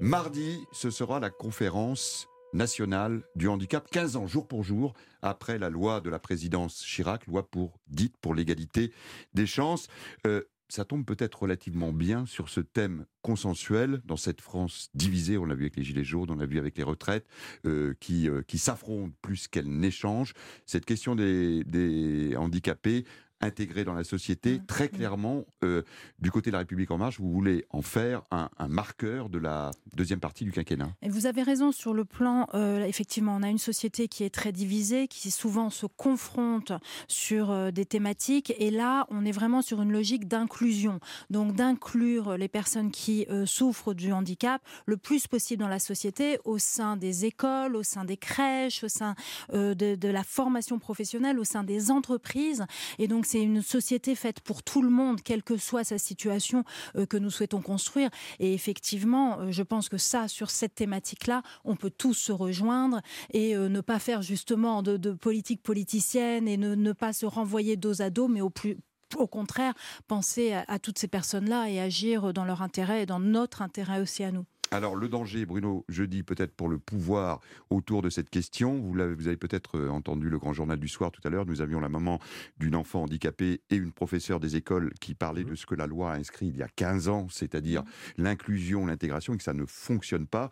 Mardi, 0.00 0.64
ce 0.70 0.90
sera 0.90 1.18
la 1.18 1.28
conférence 1.28 2.28
nationale 2.52 3.22
du 3.34 3.48
handicap, 3.48 3.90
15 3.90 4.14
ans 4.14 4.28
jour 4.28 4.46
pour 4.46 4.62
jour 4.62 4.94
après 5.22 5.58
la 5.58 5.70
loi 5.70 6.00
de 6.00 6.08
la 6.08 6.20
présidence 6.20 6.84
Chirac, 6.84 7.26
loi 7.26 7.50
pour 7.50 7.80
dite 7.88 8.16
pour 8.20 8.32
l'égalité 8.32 8.92
des 9.34 9.46
chances. 9.46 9.88
Euh, 10.26 10.42
ça 10.68 10.84
tombe 10.84 11.04
peut-être 11.04 11.42
relativement 11.42 11.92
bien 11.92 12.26
sur 12.26 12.48
ce 12.48 12.60
thème 12.60 13.06
consensuel 13.22 14.00
dans 14.04 14.16
cette 14.16 14.40
France 14.40 14.90
divisée. 14.94 15.36
On 15.36 15.46
l'a 15.46 15.54
vu 15.54 15.64
avec 15.64 15.76
les 15.76 15.82
gilets 15.82 16.04
jaunes, 16.04 16.30
on 16.30 16.36
l'a 16.36 16.46
vu 16.46 16.58
avec 16.58 16.76
les 16.76 16.84
retraites 16.84 17.26
euh, 17.64 17.94
qui, 18.00 18.28
euh, 18.28 18.42
qui 18.42 18.58
s'affrontent 18.58 19.14
plus 19.20 19.48
qu'elles 19.48 19.70
n'échangent. 19.70 20.34
Cette 20.64 20.84
question 20.84 21.16
des, 21.16 21.64
des 21.64 22.36
handicapés 22.36 23.04
intégré 23.40 23.84
dans 23.84 23.94
la 23.94 24.04
société. 24.04 24.58
Mmh. 24.58 24.66
Très 24.66 24.84
mmh. 24.86 24.90
clairement, 24.90 25.44
euh, 25.62 25.82
du 26.18 26.30
côté 26.30 26.50
de 26.50 26.52
la 26.52 26.60
République 26.60 26.90
en 26.90 26.98
marche, 26.98 27.20
vous 27.20 27.30
voulez 27.30 27.64
en 27.70 27.82
faire 27.82 28.22
un, 28.30 28.48
marqueur 28.68 29.28
de 29.28 29.38
la 29.38 29.70
deuxième 29.94 30.20
partie 30.20 30.44
du 30.44 30.52
quinquennat. 30.52 30.90
Et 31.02 31.08
vous 31.08 31.26
avez 31.26 31.42
raison 31.42 31.72
sur 31.72 31.94
le 31.94 32.04
plan, 32.04 32.46
euh, 32.54 32.84
effectivement, 32.84 33.36
on 33.36 33.42
a 33.42 33.48
une 33.48 33.58
société 33.58 34.08
qui 34.08 34.24
est 34.24 34.34
très 34.34 34.52
divisée, 34.52 35.08
qui 35.08 35.30
souvent 35.30 35.70
se 35.70 35.86
confronte 35.86 36.72
sur 37.06 37.50
euh, 37.50 37.70
des 37.70 37.86
thématiques. 37.86 38.52
Et 38.58 38.70
là, 38.70 39.06
on 39.10 39.24
est 39.24 39.32
vraiment 39.32 39.62
sur 39.62 39.80
une 39.82 39.92
logique 39.92 40.28
d'inclusion. 40.28 41.00
Donc 41.30 41.54
d'inclure 41.54 42.36
les 42.36 42.48
personnes 42.48 42.90
qui 42.90 43.26
souffrent 43.44 43.94
du 43.94 44.12
handicap 44.12 44.62
le 44.86 44.96
plus 44.96 45.26
possible 45.26 45.60
dans 45.60 45.68
la 45.68 45.78
société, 45.78 46.38
au 46.44 46.58
sein 46.58 46.96
des 46.96 47.24
écoles, 47.24 47.76
au 47.76 47.82
sein 47.82 48.04
des 48.04 48.16
crèches, 48.16 48.84
au 48.84 48.88
sein 48.88 49.14
de, 49.52 49.74
de 49.74 50.08
la 50.08 50.24
formation 50.24 50.78
professionnelle, 50.78 51.38
au 51.38 51.44
sein 51.44 51.64
des 51.64 51.90
entreprises. 51.90 52.64
Et 52.98 53.08
donc 53.08 53.26
c'est 53.28 53.42
une 53.42 53.60
société 53.60 54.14
faite 54.14 54.40
pour 54.40 54.62
tout 54.62 54.80
le 54.80 54.88
monde, 54.88 55.20
quelle 55.22 55.42
que 55.42 55.58
soit 55.58 55.84
sa 55.84 55.98
situation 55.98 56.64
euh, 56.96 57.04
que 57.04 57.18
nous 57.18 57.30
souhaitons 57.30 57.60
construire. 57.60 58.08
Et 58.38 58.54
effectivement, 58.54 59.40
euh, 59.40 59.50
je 59.50 59.62
pense 59.62 59.90
que 59.90 59.98
ça, 59.98 60.28
sur 60.28 60.50
cette 60.50 60.74
thématique-là, 60.74 61.42
on 61.64 61.76
peut 61.76 61.90
tous 61.90 62.14
se 62.14 62.32
rejoindre 62.32 63.02
et 63.34 63.54
euh, 63.54 63.68
ne 63.68 63.82
pas 63.82 63.98
faire 63.98 64.22
justement 64.22 64.82
de, 64.82 65.12
politique 65.12 65.62
politicienne 65.62 66.48
et 66.48 66.56
ne, 66.56 66.92
pas 66.92 67.12
se 67.12 67.26
renvoyer 67.26 67.76
dos 67.76 68.00
à 68.00 68.08
dos, 68.08 68.28
mais 68.28 68.40
au 68.40 68.50
plus 68.50 68.78
au 69.16 69.26
contraire, 69.26 69.74
penser 70.06 70.52
à 70.52 70.78
toutes 70.78 70.98
ces 70.98 71.08
personnes-là 71.08 71.70
et 71.70 71.80
agir 71.80 72.32
dans 72.32 72.44
leur 72.44 72.62
intérêt 72.62 73.02
et 73.02 73.06
dans 73.06 73.20
notre 73.20 73.62
intérêt 73.62 74.00
aussi 74.00 74.24
à 74.24 74.32
nous. 74.32 74.44
Alors 74.70 74.96
le 74.96 75.08
danger, 75.08 75.46
Bruno, 75.46 75.86
je 75.88 76.04
dis 76.04 76.22
peut-être 76.22 76.54
pour 76.54 76.68
le 76.68 76.78
pouvoir 76.78 77.40
autour 77.70 78.02
de 78.02 78.10
cette 78.10 78.28
question, 78.28 78.78
vous, 78.78 79.00
avez, 79.00 79.14
vous 79.14 79.26
avez 79.26 79.38
peut-être 79.38 79.78
euh, 79.78 79.88
entendu 79.88 80.28
le 80.28 80.38
grand 80.38 80.52
journal 80.52 80.78
du 80.78 80.88
soir 80.88 81.10
tout 81.10 81.22
à 81.24 81.30
l'heure, 81.30 81.46
nous 81.46 81.62
avions 81.62 81.80
la 81.80 81.88
maman 81.88 82.18
d'une 82.58 82.76
enfant 82.76 83.04
handicapée 83.04 83.62
et 83.70 83.76
une 83.76 83.92
professeure 83.92 84.40
des 84.40 84.56
écoles 84.56 84.92
qui 85.00 85.14
parlait 85.14 85.44
mmh. 85.44 85.50
de 85.50 85.54
ce 85.54 85.64
que 85.64 85.74
la 85.74 85.86
loi 85.86 86.12
a 86.12 86.16
inscrit 86.16 86.48
il 86.48 86.56
y 86.58 86.62
a 86.62 86.68
15 86.68 87.08
ans, 87.08 87.28
c'est-à-dire 87.30 87.82
mmh. 87.82 88.22
l'inclusion, 88.22 88.84
l'intégration, 88.84 89.32
et 89.32 89.38
que 89.38 89.42
ça 89.42 89.54
ne 89.54 89.64
fonctionne 89.64 90.26
pas 90.26 90.50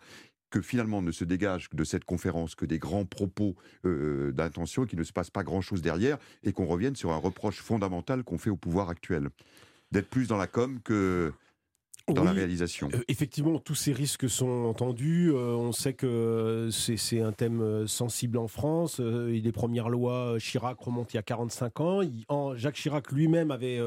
que 0.49 0.61
finalement 0.61 1.01
ne 1.01 1.11
se 1.11 1.23
dégage 1.23 1.69
de 1.73 1.83
cette 1.83 2.05
conférence 2.05 2.55
que 2.55 2.65
des 2.65 2.79
grands 2.79 3.05
propos 3.05 3.55
euh, 3.85 4.31
d'intention, 4.31 4.85
qu'il 4.85 4.99
ne 4.99 5.03
se 5.03 5.13
passe 5.13 5.29
pas 5.29 5.43
grand-chose 5.43 5.81
derrière, 5.81 6.17
et 6.43 6.53
qu'on 6.53 6.65
revienne 6.65 6.95
sur 6.95 7.11
un 7.11 7.17
reproche 7.17 7.61
fondamental 7.61 8.23
qu'on 8.23 8.37
fait 8.37 8.49
au 8.49 8.57
pouvoir 8.57 8.89
actuel. 8.89 9.29
d'être 9.91 10.09
plus 10.09 10.27
dans 10.27 10.37
la 10.37 10.47
com 10.47 10.79
que 10.83 11.31
dans 12.13 12.23
la 12.23 12.31
réalisation. 12.31 12.89
Euh, 12.93 13.03
effectivement, 13.07 13.59
tous 13.59 13.75
ces 13.75 13.91
risques 13.91 14.29
sont 14.29 14.65
entendus. 14.65 15.31
Euh, 15.31 15.55
on 15.55 15.71
sait 15.71 15.93
que 15.93 16.69
c'est 16.71 17.21
un 17.21 17.31
thème 17.31 17.61
euh, 17.61 17.87
sensible 17.87 18.37
en 18.37 18.47
France. 18.47 18.99
les 18.99 19.51
premières 19.51 19.89
lois 19.89 20.35
Chirac 20.39 20.79
remontent 20.79 21.09
il 21.13 21.15
y 21.15 21.19
a 21.19 21.23
45 21.23 21.81
ans. 21.81 22.01
Jacques 22.55 22.75
Chirac 22.75 23.11
lui-même 23.11 23.51
avait 23.51 23.79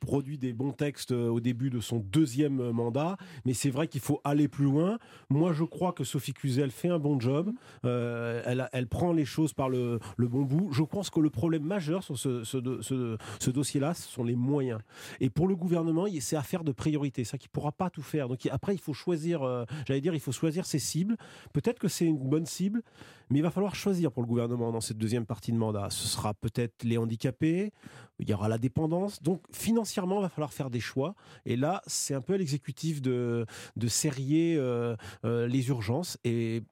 produit 0.00 0.38
des 0.38 0.52
bons 0.52 0.72
textes 0.72 1.12
au 1.12 1.40
début 1.40 1.70
de 1.70 1.80
son 1.80 1.98
deuxième 1.98 2.70
mandat. 2.70 3.16
Mais 3.44 3.54
c'est 3.54 3.70
vrai 3.70 3.88
qu'il 3.88 4.00
faut 4.00 4.20
aller 4.24 4.48
plus 4.48 4.64
loin. 4.64 4.98
Moi, 5.30 5.52
je 5.52 5.64
crois 5.64 5.92
que 5.92 6.04
Sophie 6.04 6.32
Cluzel 6.32 6.70
fait 6.70 6.88
un 6.88 6.98
bon 6.98 7.20
job. 7.20 7.52
Elle, 7.82 8.68
elle, 8.72 8.86
prend 8.86 9.12
les 9.12 9.24
choses 9.24 9.52
par 9.52 9.68
le, 9.68 10.00
bon 10.18 10.42
bout. 10.42 10.70
Je 10.72 10.82
pense 10.82 11.10
que 11.10 11.20
le 11.20 11.30
problème 11.30 11.64
majeur 11.64 12.02
sur 12.02 12.18
ce, 12.18 12.44
ce, 12.44 13.50
dossier-là, 13.50 13.94
ce 13.94 14.08
sont 14.08 14.24
les 14.24 14.36
moyens. 14.36 14.80
Et 15.20 15.30
pour 15.30 15.48
le 15.48 15.56
gouvernement, 15.56 16.06
c'est 16.20 16.36
affaire 16.36 16.64
de 16.64 16.72
priorité. 16.72 17.24
Ça 17.24 17.38
qui 17.38 17.48
pourra 17.54 17.72
pas 17.72 17.88
tout 17.88 18.02
faire. 18.02 18.28
Donc 18.28 18.46
après, 18.50 18.74
il 18.74 18.80
faut 18.80 18.92
choisir, 18.92 19.42
euh, 19.42 19.64
j'allais 19.86 20.02
dire, 20.02 20.14
il 20.14 20.20
faut 20.20 20.32
choisir 20.32 20.66
ses 20.66 20.78
cibles. 20.78 21.16
Peut-être 21.54 21.78
que 21.78 21.88
c'est 21.88 22.04
une 22.04 22.18
bonne 22.18 22.44
cible, 22.44 22.82
mais 23.30 23.38
il 23.38 23.42
va 23.42 23.50
falloir 23.50 23.74
choisir 23.74 24.12
pour 24.12 24.22
le 24.22 24.28
gouvernement 24.28 24.72
dans 24.72 24.80
cette 24.80 24.98
deuxième 24.98 25.26
partie 25.26 25.52
de 25.52 25.56
mandat. 25.56 25.88
Ce 25.90 26.06
sera 26.06 26.34
peut-être 26.34 26.84
les 26.84 26.98
handicapés, 26.98 27.72
il 28.18 28.28
y 28.28 28.34
aura 28.34 28.48
la 28.48 28.58
dépendance. 28.58 29.22
Donc 29.22 29.42
financièrement, 29.52 30.18
il 30.18 30.22
va 30.22 30.28
falloir 30.28 30.52
faire 30.52 30.70
des 30.70 30.80
choix. 30.80 31.14
Et 31.44 31.56
là, 31.56 31.82
c'est 31.86 32.14
un 32.14 32.20
peu 32.20 32.34
à 32.34 32.36
l'exécutif 32.36 33.02
de, 33.02 33.46
de 33.76 33.88
serrer 33.88 34.56
euh, 34.56 34.96
euh, 35.24 35.46
les 35.46 35.68
urgences. 35.68 36.18
Et 36.24 36.62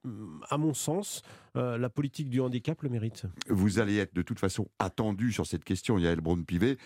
à 0.49 0.57
mon 0.57 0.73
sens, 0.73 1.21
la 1.55 1.87
politique 1.87 2.29
du 2.29 2.41
handicap 2.41 2.81
le 2.81 2.89
mérite. 2.89 3.25
Vous 3.47 3.77
allez 3.77 3.97
être 3.97 4.15
de 4.15 4.23
toute 4.23 4.39
façon 4.39 4.67
attendu 4.79 5.31
sur 5.31 5.45
cette 5.45 5.63
question, 5.63 5.99
Yael 5.99 6.19
Braun-Pivet. 6.19 6.77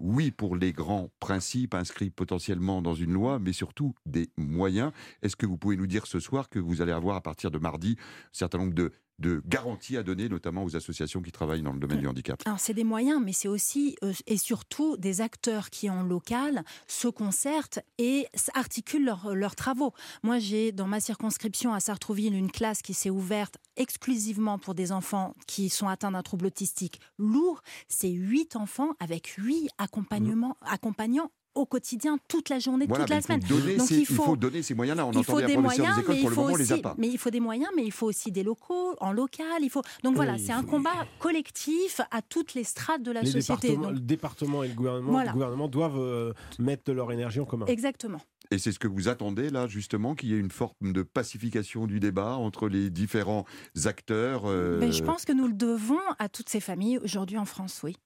oui, 0.00 0.30
pour 0.30 0.56
les 0.56 0.72
grands 0.72 1.10
principes 1.20 1.74
inscrits 1.74 2.08
potentiellement 2.08 2.80
dans 2.80 2.94
une 2.94 3.12
loi, 3.12 3.38
mais 3.38 3.52
surtout 3.52 3.94
des 4.06 4.30
moyens. 4.38 4.92
Est-ce 5.20 5.36
que 5.36 5.44
vous 5.44 5.58
pouvez 5.58 5.76
nous 5.76 5.86
dire 5.86 6.06
ce 6.06 6.18
soir 6.18 6.48
que 6.48 6.58
vous 6.58 6.80
allez 6.80 6.92
avoir 6.92 7.16
à 7.16 7.20
partir 7.20 7.50
de 7.50 7.58
mardi 7.58 7.96
un 7.98 8.28
certain 8.32 8.58
nombre 8.58 8.74
de 8.74 8.92
de 9.18 9.42
garanties 9.46 9.96
à 9.96 10.02
donner, 10.02 10.28
notamment 10.28 10.64
aux 10.64 10.76
associations 10.76 11.22
qui 11.22 11.32
travaillent 11.32 11.62
dans 11.62 11.72
le 11.72 11.78
domaine 11.78 12.00
du 12.00 12.06
handicap 12.06 12.42
Alors, 12.44 12.60
c'est 12.60 12.74
des 12.74 12.84
moyens, 12.84 13.20
mais 13.24 13.32
c'est 13.32 13.48
aussi 13.48 13.96
euh, 14.02 14.12
et 14.26 14.36
surtout 14.36 14.96
des 14.96 15.20
acteurs 15.20 15.70
qui, 15.70 15.88
en 15.88 16.02
local, 16.02 16.64
se 16.86 17.08
concertent 17.08 17.80
et 17.98 18.26
articulent 18.54 19.16
leurs 19.32 19.56
travaux. 19.56 19.92
Moi, 20.22 20.38
j'ai 20.38 20.72
dans 20.72 20.86
ma 20.86 21.00
circonscription 21.00 21.72
à 21.72 21.80
Sartrouville 21.80 22.34
une 22.34 22.50
classe 22.50 22.82
qui 22.82 22.94
s'est 22.94 23.10
ouverte 23.10 23.56
exclusivement 23.76 24.58
pour 24.58 24.74
des 24.74 24.92
enfants 24.92 25.34
qui 25.46 25.68
sont 25.68 25.88
atteints 25.88 26.12
d'un 26.12 26.22
trouble 26.22 26.46
autistique 26.46 27.00
lourd. 27.18 27.62
C'est 27.88 28.10
huit 28.10 28.56
enfants 28.56 28.92
avec 29.00 29.26
huit 29.38 29.68
accompagnements, 29.78 30.56
accompagnants 30.62 31.30
au 31.56 31.66
quotidien, 31.66 32.18
toute 32.28 32.48
la 32.48 32.58
journée, 32.58 32.86
toute 32.86 33.08
la 33.08 33.20
semaine. 33.20 33.40
Donc 33.40 33.90
il 33.90 34.06
faut, 34.06 34.36
donner 34.36 34.62
ces 34.62 34.74
moyens-là. 34.74 35.06
On 35.06 35.12
il 35.12 35.24
faut 35.24 35.40
des 35.40 35.56
moyens, 35.56 36.02
mais 36.08 36.20
il 36.20 36.28
faut 36.30 36.50
aussi, 36.50 36.82
Mais 36.98 37.08
il 37.08 37.18
faut 37.18 37.30
des 37.30 37.40
moyens, 37.40 37.70
mais 37.74 37.84
il 37.84 37.92
faut 37.92 38.06
aussi 38.06 38.30
des 38.30 38.42
locaux, 38.42 38.94
en 39.00 39.12
local. 39.12 39.62
Il 39.62 39.70
faut. 39.70 39.82
Donc 40.04 40.14
voilà, 40.14 40.38
c'est 40.38 40.52
un 40.52 40.62
combat 40.62 41.06
collectif 41.18 42.00
à 42.10 42.22
toutes 42.22 42.54
les 42.54 42.64
strates 42.64 43.02
de 43.02 43.12
la 43.12 43.24
société. 43.24 43.76
Le 43.76 44.00
département 44.00 44.62
et 44.62 44.68
le 44.68 44.74
gouvernement, 44.74 45.22
le 45.22 45.32
gouvernement 45.32 45.68
doivent 45.68 45.98
euh, 45.98 46.32
mettre 46.58 46.92
leur 46.92 47.10
énergie 47.12 47.40
en 47.40 47.44
commun. 47.44 47.66
Exactement. 47.66 48.20
Et 48.50 48.58
c'est 48.58 48.70
ce 48.70 48.78
que 48.78 48.86
vous 48.86 49.08
attendez 49.08 49.50
là, 49.50 49.66
justement, 49.66 50.14
qu'il 50.14 50.30
y 50.30 50.34
ait 50.34 50.38
une 50.38 50.50
forme 50.50 50.92
de 50.92 51.02
pacification 51.02 51.86
du 51.86 51.98
débat 51.98 52.36
entre 52.36 52.68
les 52.68 52.90
différents 52.90 53.44
acteurs. 53.84 54.42
Euh, 54.46 54.78
mais 54.78 54.92
je 54.92 55.02
pense 55.02 55.24
que 55.24 55.32
nous 55.32 55.48
le 55.48 55.52
devons 55.52 55.98
à 56.18 56.28
toutes 56.28 56.48
ces 56.48 56.60
familles 56.60 56.98
aujourd'hui 56.98 57.38
en 57.38 57.44
France, 57.44 57.80
oui. 57.82 57.96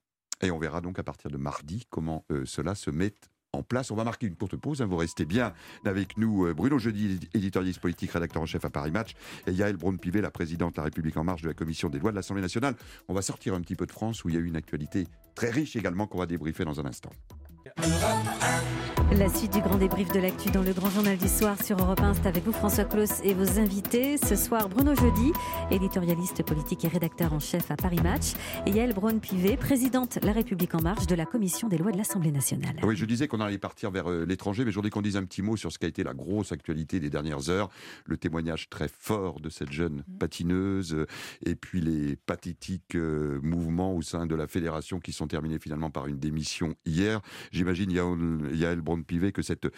Et 0.43 0.51
on 0.51 0.59
verra 0.59 0.81
donc 0.81 0.99
à 0.99 1.03
partir 1.03 1.31
de 1.31 1.37
mardi 1.37 1.85
comment 1.91 2.25
euh, 2.33 2.45
cela 2.47 2.75
se 2.75 2.91
met 2.91 3.15
en 3.53 3.63
place. 3.63 3.91
On 3.91 3.97
va 3.97 4.05
marquer 4.05 4.27
une 4.27 4.37
courte 4.37 4.57
pause. 4.57 4.83
Hein. 4.83 4.87
vous 4.87 4.97
restez 4.97 5.25
bien 5.25 5.53
avec 5.85 6.17
nous. 6.17 6.47
Euh, 6.47 6.55
Bruno 6.55 6.79
Jeudi, 6.79 7.21
éditorialiste 7.35 7.81
politique, 7.81 8.11
rédacteur 8.13 8.43
en 8.43 8.47
chef 8.47 8.65
à 8.65 8.71
Paris 8.71 8.91
Match. 8.91 9.15
Et 9.47 9.53
Yael 9.53 9.77
Braun-Pivet, 9.77 10.21
la 10.21 10.31
présidente 10.31 10.75
de 10.75 10.79
la 10.79 10.85
République 10.85 11.17
En 11.17 11.25
Marche 11.25 11.43
de 11.43 11.49
la 11.49 11.55
Commission 11.55 11.89
des 11.89 11.99
lois 11.99 12.11
de 12.11 12.17
l'Assemblée 12.17 12.43
nationale. 12.43 12.75
On 13.09 13.15
va 13.15 13.23
sortir 13.23 13.55
un 13.55 13.61
petit 13.61 13.77
peu 13.77 13.87
de 13.87 13.93
France 13.93 14.25
où 14.25 14.29
il 14.29 14.35
y 14.35 14.39
a 14.39 14.41
eu 14.41 14.47
une 14.47 14.57
actualité 14.57 15.07
très 15.35 15.51
riche 15.51 15.77
également 15.77 16.07
qu'on 16.07 16.19
va 16.19 16.27
débriefer 16.27 16.65
dans 16.65 16.81
un 16.81 16.87
instant. 16.87 17.11
La 19.13 19.29
suite 19.29 19.53
du 19.53 19.61
grand 19.61 19.77
débrief 19.77 20.13
de 20.13 20.21
l'actu 20.21 20.51
dans 20.51 20.63
le 20.63 20.73
grand 20.73 20.89
journal 20.89 21.19
du 21.19 21.27
soir 21.27 21.61
sur 21.61 21.77
Europe 21.77 22.01
1, 22.01 22.15
c'est 22.15 22.27
avec 22.27 22.45
vous 22.45 22.53
François 22.53 22.85
Claus 22.85 23.21
et 23.25 23.35
vos 23.35 23.59
invités. 23.59 24.17
Ce 24.17 24.37
soir, 24.37 24.69
Bruno 24.69 24.95
Jeudi, 24.95 25.33
éditorialiste 25.73 26.45
politique 26.45 26.85
et 26.85 26.89
rédacteur 26.89 27.33
en 27.33 27.41
chef 27.41 27.73
à 27.73 27.77
Paris 27.77 27.99
Match, 28.05 28.35
et 28.67 28.71
Yael 28.71 28.95
Braun-Pivet, 28.95 29.57
présidente 29.57 30.21
La 30.23 30.33
République 30.33 30.77
en 30.77 30.81
marche 30.81 31.09
de 31.09 31.17
la 31.17 31.27
Commission 31.27 31.69
des 31.69 31.77
lois 31.77 31.91
de 31.91 31.99
l'Assemblée 31.99 32.31
nationale. 32.31 32.77
Oui, 32.85 32.95
je 32.95 33.05
disais 33.05 33.27
qu'on 33.27 33.41
allait 33.41 33.59
partir 33.59 33.91
vers 33.91 34.09
euh, 34.09 34.25
l'étranger, 34.25 34.65
mais 34.65 34.71
je 34.71 34.77
voudrais 34.77 34.91
qu'on 34.91 35.03
dise 35.03 35.17
un 35.17 35.25
petit 35.25 35.43
mot 35.43 35.57
sur 35.57 35.73
ce 35.73 35.79
qui 35.79 35.87
a 35.87 35.89
été 35.89 36.05
la 36.05 36.15
grosse 36.15 36.53
actualité 36.53 37.01
des 37.01 37.11
dernières 37.11 37.51
heures, 37.51 37.69
le 38.07 38.17
témoignage 38.17 38.71
très 38.71 38.89
fort 38.89 39.41
de 39.41 39.49
cette 39.49 39.73
jeune 39.73 40.05
mm. 40.07 40.19
patineuse, 40.19 40.95
euh, 40.95 41.07
et 41.45 41.57
puis 41.57 41.81
les 41.81 42.15
pathétiques 42.15 42.95
euh, 42.95 43.41
mouvements 43.43 43.97
au 43.97 44.03
sein 44.03 44.27
de 44.27 44.37
la 44.37 44.47
fédération 44.47 45.01
qui 45.01 45.13
sont 45.13 45.27
terminés 45.27 45.59
finalement 45.59 45.91
par 45.91 46.07
une 46.07 46.19
démission 46.19 46.77
hier. 46.87 47.21
J'imagine, 47.51 47.70
Yael 47.73 48.81
Braun-Pivet, 48.81 49.33
que 49.33 49.43
cette 49.43 49.69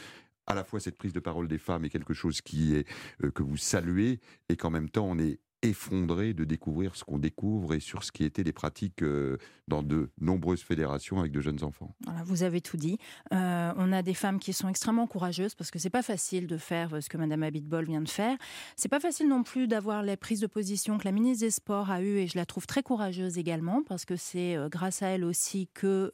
à 0.47 0.55
la 0.55 0.65
fois 0.65 0.81
cette 0.81 0.97
prise 0.97 1.13
de 1.13 1.21
parole 1.21 1.49
des 1.49 1.59
femmes 1.59 1.85
est 1.85 1.89
quelque 1.89 2.15
chose 2.15 2.41
qui 2.41 2.75
est 2.75 2.87
euh, 3.25 3.31
que 3.31 3.43
vous 3.43 3.57
saluez 3.57 4.21
et 4.49 4.57
qu'en 4.57 4.71
même 4.71 4.91
temps 4.91 5.07
on 5.09 5.19
est 5.19 5.39
effondré 5.63 6.35
de 6.35 6.45
découvrir 6.45 6.97
ce 6.97 7.05
qu'on 7.05 7.19
découvre 7.19 7.75
et 7.75 7.81
sur 7.81 8.03
ce 8.03 8.11
qui 8.11 8.25
étaient 8.25 8.43
les 8.43 8.53
pratiques 8.53 9.03
euh, 9.03 9.39
dans 9.69 9.83
de 9.83 10.11
nombreuses 10.21 10.63
fédérations 10.63 11.21
avec 11.21 11.31
de 11.31 11.41
jeunes 11.41 11.63
enfants. 11.63 11.95
Vous 12.25 12.43
avez 12.43 12.61
tout 12.61 12.77
dit. 12.77 12.99
Euh, 13.33 13.73
on 13.77 13.93
a 13.93 14.03
des 14.03 14.15
femmes 14.15 14.41
qui 14.41 14.53
sont 14.53 14.69
extrêmement 14.69 15.07
courageuses 15.07 15.55
parce 15.55 15.71
que 15.71 15.79
c'est 15.79 15.91
pas 15.91 16.03
facile 16.03 16.49
de 16.49 16.57
faire 16.57 16.95
euh, 16.95 17.01
ce 17.01 17.09
que 17.09 17.17
Madame 17.17 17.45
Abitbol 17.45 17.85
vient 17.85 18.01
de 18.01 18.09
faire. 18.09 18.37
C'est 18.77 18.89
pas 18.89 19.01
facile 19.01 19.29
non 19.29 19.45
plus 19.45 19.69
d'avoir 19.69 20.03
les 20.03 20.17
prises 20.17 20.41
de 20.41 20.49
position 20.49 20.99
que 20.99 21.05
la 21.05 21.13
ministre 21.13 21.45
des 21.45 21.51
Sports 21.51 21.91
a 21.91 22.03
eues 22.03 22.19
et 22.19 22.27
je 22.27 22.37
la 22.37 22.45
trouve 22.45 22.67
très 22.67 22.83
courageuse 22.83 23.39
également 23.39 23.83
parce 23.87 24.05
que 24.05 24.17
c'est 24.17 24.57
grâce 24.69 25.03
à 25.03 25.09
elle 25.09 25.25
aussi 25.25 25.69
que 25.75 26.11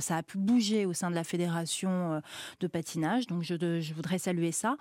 ça 0.00 0.16
a 0.16 0.22
pu 0.22 0.38
bouger 0.38 0.86
au 0.86 0.92
sein 0.92 1.10
de 1.10 1.14
la 1.14 1.24
fédération 1.24 2.20
de 2.60 2.66
patinage. 2.66 3.26
Donc 3.26 3.42
je, 3.42 3.94
voudrais 3.94 4.18
saluer 4.18 4.52
ça. 4.52 4.76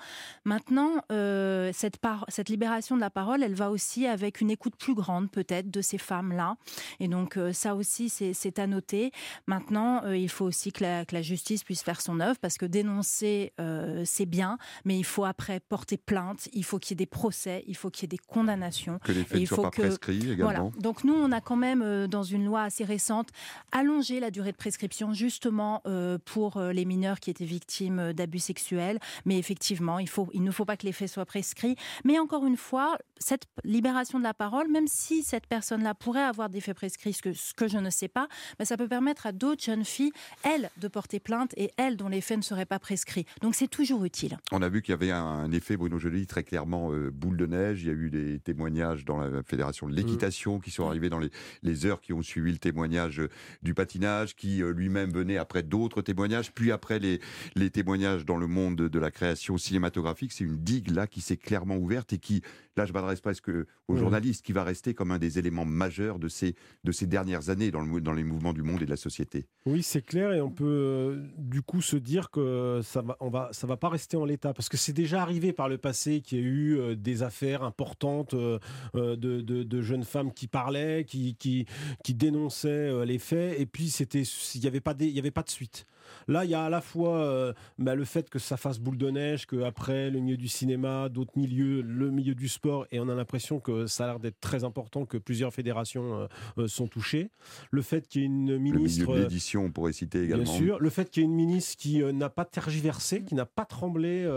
Maintenant, 0.45 1.01
cette 1.09 2.49
libération 2.49 2.95
de 2.95 3.01
la 3.01 3.09
parole, 3.09 3.43
elle 3.43 3.53
va 3.53 3.69
aussi 3.69 3.90
avec 3.99 4.41
une 4.41 4.49
écoute 4.49 4.75
plus 4.77 4.93
grande 4.93 5.29
peut-être 5.31 5.69
de 5.69 5.81
ces 5.81 5.97
femmes-là. 5.97 6.55
Et 6.99 7.07
donc 7.07 7.37
euh, 7.37 7.53
ça 7.53 7.75
aussi, 7.75 8.09
c'est 8.09 8.59
à 8.59 8.67
noter. 8.67 9.11
Maintenant, 9.47 10.03
euh, 10.05 10.17
il 10.17 10.29
faut 10.29 10.45
aussi 10.45 10.71
que 10.71 10.83
la, 10.83 11.21
justice 11.21 11.63
puisse 11.63 11.83
faire 11.83 12.01
son 12.01 12.19
œuvre 12.19 12.39
parce 12.41 12.57
que 12.57 12.65
dénoncer, 12.65 13.53
euh, 13.59 14.01
c'est 14.05 14.25
bien, 14.25 14.57
mais 14.85 14.97
il 14.97 15.03
faut 15.03 15.25
après 15.25 15.59
porter 15.59 15.97
plainte, 15.97 16.49
il 16.53 16.63
faut 16.63 16.79
qu'il 16.79 16.91
y 16.91 16.95
ait 16.95 17.03
des 17.03 17.05
procès, 17.05 17.63
il 17.67 17.75
faut 17.75 17.89
qu'il 17.89 18.03
y 18.03 18.05
ait 18.05 18.07
des 18.07 18.17
condamnations. 18.17 18.99
Que 19.03 19.11
les 19.11 19.23
faits 19.23 19.41
ne 19.41 19.45
soient 19.45 19.63
pas 19.63 19.69
prescrits 19.69 20.31
également. 20.31 20.43
Voilà. 20.43 20.69
Donc 20.79 21.03
nous, 21.03 21.13
on 21.13 21.31
a 21.31 21.41
quand 21.41 21.55
même, 21.55 22.07
dans 22.07 22.23
une 22.23 22.45
loi 22.45 22.63
assez 22.63 22.83
récente, 22.83 23.29
allongé 23.71 24.19
la 24.19 24.31
durée 24.31 24.51
de 24.51 24.57
prescription 24.57 25.13
justement 25.13 25.83
pour 26.25 26.59
les 26.59 26.85
mineurs 26.85 27.19
qui 27.19 27.29
étaient 27.29 27.45
victimes 27.45 28.13
d'abus 28.13 28.39
sexuels. 28.39 28.99
Mais 29.25 29.37
effectivement, 29.37 29.99
il, 29.99 30.09
faut, 30.09 30.29
il 30.33 30.43
ne 30.43 30.51
faut 30.51 30.65
pas 30.65 30.77
que 30.77 30.85
les 30.85 30.91
faits 30.91 31.09
soient 31.09 31.25
prescrits. 31.25 31.75
Mais 32.03 32.19
encore 32.19 32.45
une 32.45 32.57
fois, 32.57 32.97
cette 33.19 33.45
libération 33.81 34.19
de 34.19 34.23
la 34.23 34.35
parole, 34.35 34.69
même 34.69 34.85
si 34.87 35.23
cette 35.23 35.47
personne-là 35.47 35.95
pourrait 35.95 36.21
avoir 36.21 36.49
des 36.49 36.61
faits 36.61 36.75
prescrits, 36.75 37.13
ce 37.13 37.21
que, 37.23 37.33
ce 37.33 37.55
que 37.55 37.67
je 37.67 37.79
ne 37.79 37.89
sais 37.89 38.07
pas, 38.07 38.27
mais 38.59 38.65
ça 38.65 38.77
peut 38.77 38.87
permettre 38.87 39.25
à 39.25 39.31
d'autres 39.31 39.63
jeunes 39.63 39.85
filles, 39.85 40.11
elles, 40.43 40.69
de 40.77 40.87
porter 40.87 41.19
plainte 41.19 41.51
et 41.57 41.71
elles, 41.77 41.97
dont 41.97 42.07
les 42.07 42.21
faits 42.21 42.37
ne 42.37 42.43
seraient 42.43 42.67
pas 42.67 42.77
prescrits. 42.77 43.25
Donc 43.41 43.55
c'est 43.55 43.67
toujours 43.67 44.05
utile. 44.05 44.37
On 44.51 44.61
a 44.61 44.69
vu 44.69 44.83
qu'il 44.83 44.91
y 44.91 44.93
avait 44.93 45.09
un 45.09 45.51
effet, 45.51 45.77
Bruno 45.77 45.97
Joly, 45.97 46.27
très 46.27 46.43
clairement 46.43 46.91
euh, 46.91 47.09
boule 47.09 47.37
de 47.37 47.47
neige. 47.47 47.81
Il 47.81 47.87
y 47.87 47.89
a 47.89 47.93
eu 47.93 48.11
des 48.11 48.39
témoignages 48.39 49.03
dans 49.03 49.17
la 49.17 49.41
Fédération 49.41 49.87
de 49.87 49.95
l'équitation 49.95 50.59
qui 50.59 50.69
sont 50.69 50.85
arrivés 50.85 51.09
dans 51.09 51.17
les, 51.17 51.31
les, 51.63 51.87
heures 51.87 52.01
qui 52.01 52.13
ont 52.13 52.21
suivi 52.21 52.51
le 52.51 52.59
témoignage 52.59 53.19
euh, 53.19 53.29
du 53.63 53.73
patinage, 53.73 54.35
qui 54.35 54.61
euh, 54.61 54.73
lui-même 54.73 55.11
venait 55.11 55.37
après 55.37 55.63
d'autres 55.63 56.03
témoignages, 56.03 56.51
puis 56.51 56.71
après 56.71 56.99
les, 56.99 57.19
les 57.55 57.71
témoignages 57.71 58.25
dans 58.25 58.37
le 58.37 58.45
monde 58.45 58.75
de 58.75 58.99
la 58.99 59.09
création 59.09 59.57
cinématographique. 59.57 60.33
C'est 60.33 60.43
une 60.43 60.57
digue 60.57 60.91
là 60.91 61.07
qui 61.07 61.21
s'est 61.21 61.37
clairement 61.37 61.77
ouverte 61.77 62.13
et 62.13 62.19
qui, 62.19 62.43
là 62.77 62.85
je 62.85 62.93
m'adresse 62.93 63.21
presque 63.21 63.49
aux 63.87 63.97
journalistes, 63.97 64.45
qui 64.45 64.53
va 64.53 64.63
rester 64.63 64.93
comme 64.93 65.11
un 65.11 65.19
des 65.19 65.37
éléments 65.37 65.65
majeurs 65.65 66.19
de 66.19 66.27
ces, 66.27 66.55
de 66.83 66.91
ces 66.91 67.07
dernières 67.07 67.49
années 67.49 67.71
dans, 67.71 67.81
le, 67.81 68.01
dans 68.01 68.13
les 68.13 68.23
mouvements 68.23 68.53
du 68.53 68.63
monde 68.63 68.81
et 68.81 68.85
de 68.85 68.89
la 68.89 68.97
société. 68.97 69.47
Oui, 69.65 69.83
c'est 69.83 70.01
clair, 70.01 70.33
et 70.33 70.41
on 70.41 70.49
peut 70.49 70.65
euh, 70.65 71.27
du 71.37 71.61
coup 71.61 71.81
se 71.81 71.97
dire 71.97 72.29
que 72.29 72.79
ça 72.83 73.01
va, 73.01 73.17
on 73.19 73.29
va, 73.29 73.49
ça 73.51 73.67
va 73.67 73.77
pas 73.77 73.89
rester 73.89 74.17
en 74.17 74.25
l'état, 74.25 74.53
parce 74.53 74.69
que 74.69 74.77
c'est 74.77 74.93
déjà 74.93 75.21
arrivé 75.21 75.53
par 75.53 75.69
le 75.69 75.77
passé 75.77 76.21
qu'il 76.21 76.39
y 76.39 76.41
a 76.41 76.45
eu 76.45 76.79
euh, 76.79 76.95
des 76.95 77.23
affaires 77.23 77.63
importantes 77.63 78.33
euh, 78.33 78.59
de, 78.93 79.41
de, 79.41 79.81
jeunes 79.81 80.03
femmes 80.03 80.31
qui 80.31 80.47
parlaient, 80.47 81.05
qui, 81.05 81.35
qui, 81.35 81.65
qui 82.03 82.13
dénonçaient 82.13 83.05
les 83.05 83.19
faits, 83.19 83.59
et 83.59 83.65
puis 83.65 83.89
c'était, 83.89 84.23
il 84.55 84.61
n'y 84.61 84.67
avait 84.67 84.79
pas, 84.79 84.95
y 84.99 85.19
avait 85.19 85.31
pas 85.31 85.43
de 85.43 85.49
suite. 85.49 85.85
Là, 86.27 86.45
il 86.45 86.51
y 86.51 86.55
a 86.55 86.63
à 86.63 86.69
la 86.69 86.81
fois 86.81 87.53
bah, 87.77 87.95
le 87.95 88.05
fait 88.05 88.29
que 88.29 88.39
ça 88.39 88.57
fasse 88.57 88.79
boule 88.79 88.97
de 88.97 89.09
neige, 89.09 89.45
qu'après 89.45 90.09
le 90.09 90.19
milieu 90.19 90.37
du 90.37 90.47
cinéma, 90.47 91.09
d'autres 91.09 91.33
milieux, 91.35 91.81
le 91.81 92.09
milieu 92.11 92.35
du 92.35 92.47
sport, 92.47 92.85
et 92.91 92.99
on 92.99 93.09
a 93.09 93.15
l'impression 93.15 93.59
que 93.59 93.87
ça 93.87 94.05
a 94.05 94.07
l'air 94.07 94.19
d'être 94.19 94.39
très 94.39 94.63
important, 94.63 95.05
que 95.05 95.17
plusieurs 95.17 95.53
fédérations 95.53 96.27
sont 96.67 96.87
touchées. 96.87 97.29
Le 97.71 97.81
fait 97.81 98.07
qu'il 98.07 98.21
y 98.21 98.23
ait 98.23 98.27
une 98.27 98.57
ministre... 98.57 99.01
Le 99.01 99.07
milieu 99.07 99.19
de 99.19 99.23
l'édition, 99.23 99.65
on 99.65 99.71
pourrait 99.71 99.93
citer 99.93 100.23
également. 100.23 100.43
Bien 100.43 100.53
sûr. 100.53 100.79
Le 100.79 100.89
fait 100.89 101.09
qu'il 101.09 101.23
y 101.23 101.25
ait 101.25 101.29
une 101.29 101.35
ministre 101.35 101.77
qui 101.77 102.03
n'a 102.03 102.29
pas 102.29 102.45
tergiversé, 102.45 103.23
qui 103.23 103.35
n'a 103.35 103.45
pas 103.45 103.65
tremblé 103.65 104.29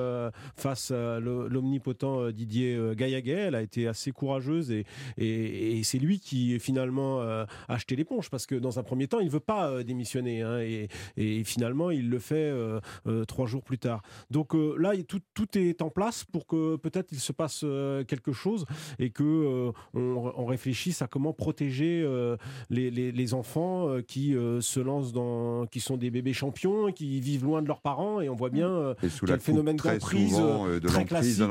face 0.57 0.91
à 0.91 1.21
l'omnipotent 1.21 2.31
Didier 2.31 2.79
Gaillaguet. 2.97 3.33
Elle 3.33 3.55
a 3.55 3.63
été 3.63 3.87
assez 3.89 4.11
courageuse 4.13 4.71
et, 4.71 4.85
et, 5.19 5.83
c'est 5.85 5.99
lui 5.99 6.19
qui 6.19 6.59
finalement 6.59 7.21
a 7.21 7.47
acheté 7.69 7.97
l'éponge 7.97 8.31
parce 8.31 8.47
que 8.47 8.55
dans 8.55 8.79
un 8.79 8.83
premier 8.83 9.07
temps, 9.09 9.21
il 9.21 9.27
ne 9.27 9.31
veut 9.31 9.41
pas 9.41 9.83
démissionner 9.83 10.43
hein, 10.43 10.61
et, 10.61 10.89
et, 11.17 11.45
finalement, 11.45 11.64
il 11.93 12.11
le 12.11 12.19
fait 12.19 12.53
trois 13.27 13.47
jours 13.47 13.63
plus 13.63 13.79
tard. 13.79 14.03
Donc 14.31 14.55
là, 14.79 14.93
tout, 15.07 15.21
tout, 15.35 15.59
est 15.59 15.83
en 15.83 15.91
place 15.91 16.25
pour 16.25 16.47
que 16.47 16.77
peut-être 16.77 17.13
il 17.13 17.21
se 17.21 17.33
passe 17.33 17.65
quelque 18.07 18.33
chose 18.33 18.65
et 18.99 19.11
que 19.11 19.73
on, 19.95 20.45
réfléchisse 20.47 21.03
à 21.03 21.07
comment 21.07 21.33
protéger 21.33 22.07
les, 22.71 22.91
les, 22.91 23.35
enfants 23.35 23.89
qui 24.07 24.33
se 24.33 24.81
lancent 24.81 25.13
dans, 25.13 25.67
qui 25.67 25.81
sont 25.81 25.97
des 25.97 26.11
bébés 26.11 26.33
champions, 26.33 26.93
qui 26.93 27.21
vivent 27.21 27.45
loin 27.45 27.63
de 27.63 27.69
leurs 27.69 27.81
parents 27.81 28.21
et 28.21 28.29
on 28.29 28.35
voit 28.35 28.51
bien 28.51 28.95
quel 29.27 29.41
phénomène 29.41 29.77
d'emprise 29.77 30.41
très 30.85 31.05
classique. 31.05 31.43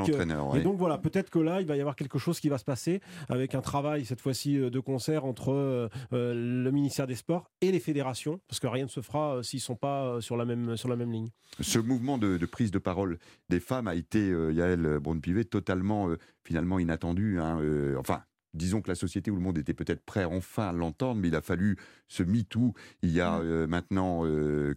Et 0.56 0.62
donc 0.62 0.78
voilà, 0.78 0.98
peut-être 0.98 1.30
que 1.30 1.40
là, 1.40 1.62
il 1.62 1.68
va 1.68 1.76
y 1.76 1.82
avoir 1.82 1.96
quelque 1.96 2.20
chose 2.20 2.40
qui 2.40 2.50
va 2.50 2.58
se 2.58 2.66
passer 2.66 3.02
avec 3.30 3.56
un 3.56 3.62
travail 3.62 4.06
cette 4.06 4.22
fois-ci 4.22 4.58
de 4.58 4.80
concert 4.80 5.26
entre 5.26 5.90
le 6.12 6.72
ministère 6.72 7.08
des 7.08 7.16
Sports 7.16 7.50
et 7.62 7.72
les 7.72 7.80
fédérations, 7.80 8.40
parce 8.48 8.60
que 8.60 8.68
rien 8.68 8.86
ne 8.86 8.90
se 8.90 9.02
fera 9.02 9.42
s'ils 9.44 9.60
sont 9.60 9.76
pas 9.76 10.03
sur 10.20 10.38
la 10.38 10.46
même 10.46 10.78
sur 10.78 10.90
la 10.90 10.96
même 10.96 11.12
ligne. 11.12 11.30
Ce 11.60 11.80
mouvement 11.80 12.18
de, 12.18 12.38
prise 12.46 12.72
de 12.72 12.80
parole 12.80 13.20
des 13.50 13.60
femmes 13.60 13.88
a 13.88 13.96
été, 13.96 14.30
Yael 14.30 15.00
Braun-Pivet, 15.00 15.46
totalement 15.46 16.10
finalement 16.44 16.80
inattendu. 16.80 17.40
Hein, 17.40 17.60
enfin, 17.98 18.24
disons 18.54 18.82
que 18.82 18.90
la 18.90 18.96
société 18.96 19.32
où 19.32 19.36
le 19.36 19.42
monde 19.42 19.58
était 19.58 19.74
peut-être 19.74 20.04
prêt 20.04 20.26
enfin 20.26 20.70
à 20.70 20.72
l'entendre, 20.74 21.22
mais 21.22 21.30
il 21.30 21.36
a 21.36 21.42
fallu 21.42 21.78
ce 22.08 22.24
MeToo 22.24 22.74
il 23.02 23.12
y 23.12 23.22
a 23.22 23.40
mmh. 23.40 23.66
maintenant 23.66 24.24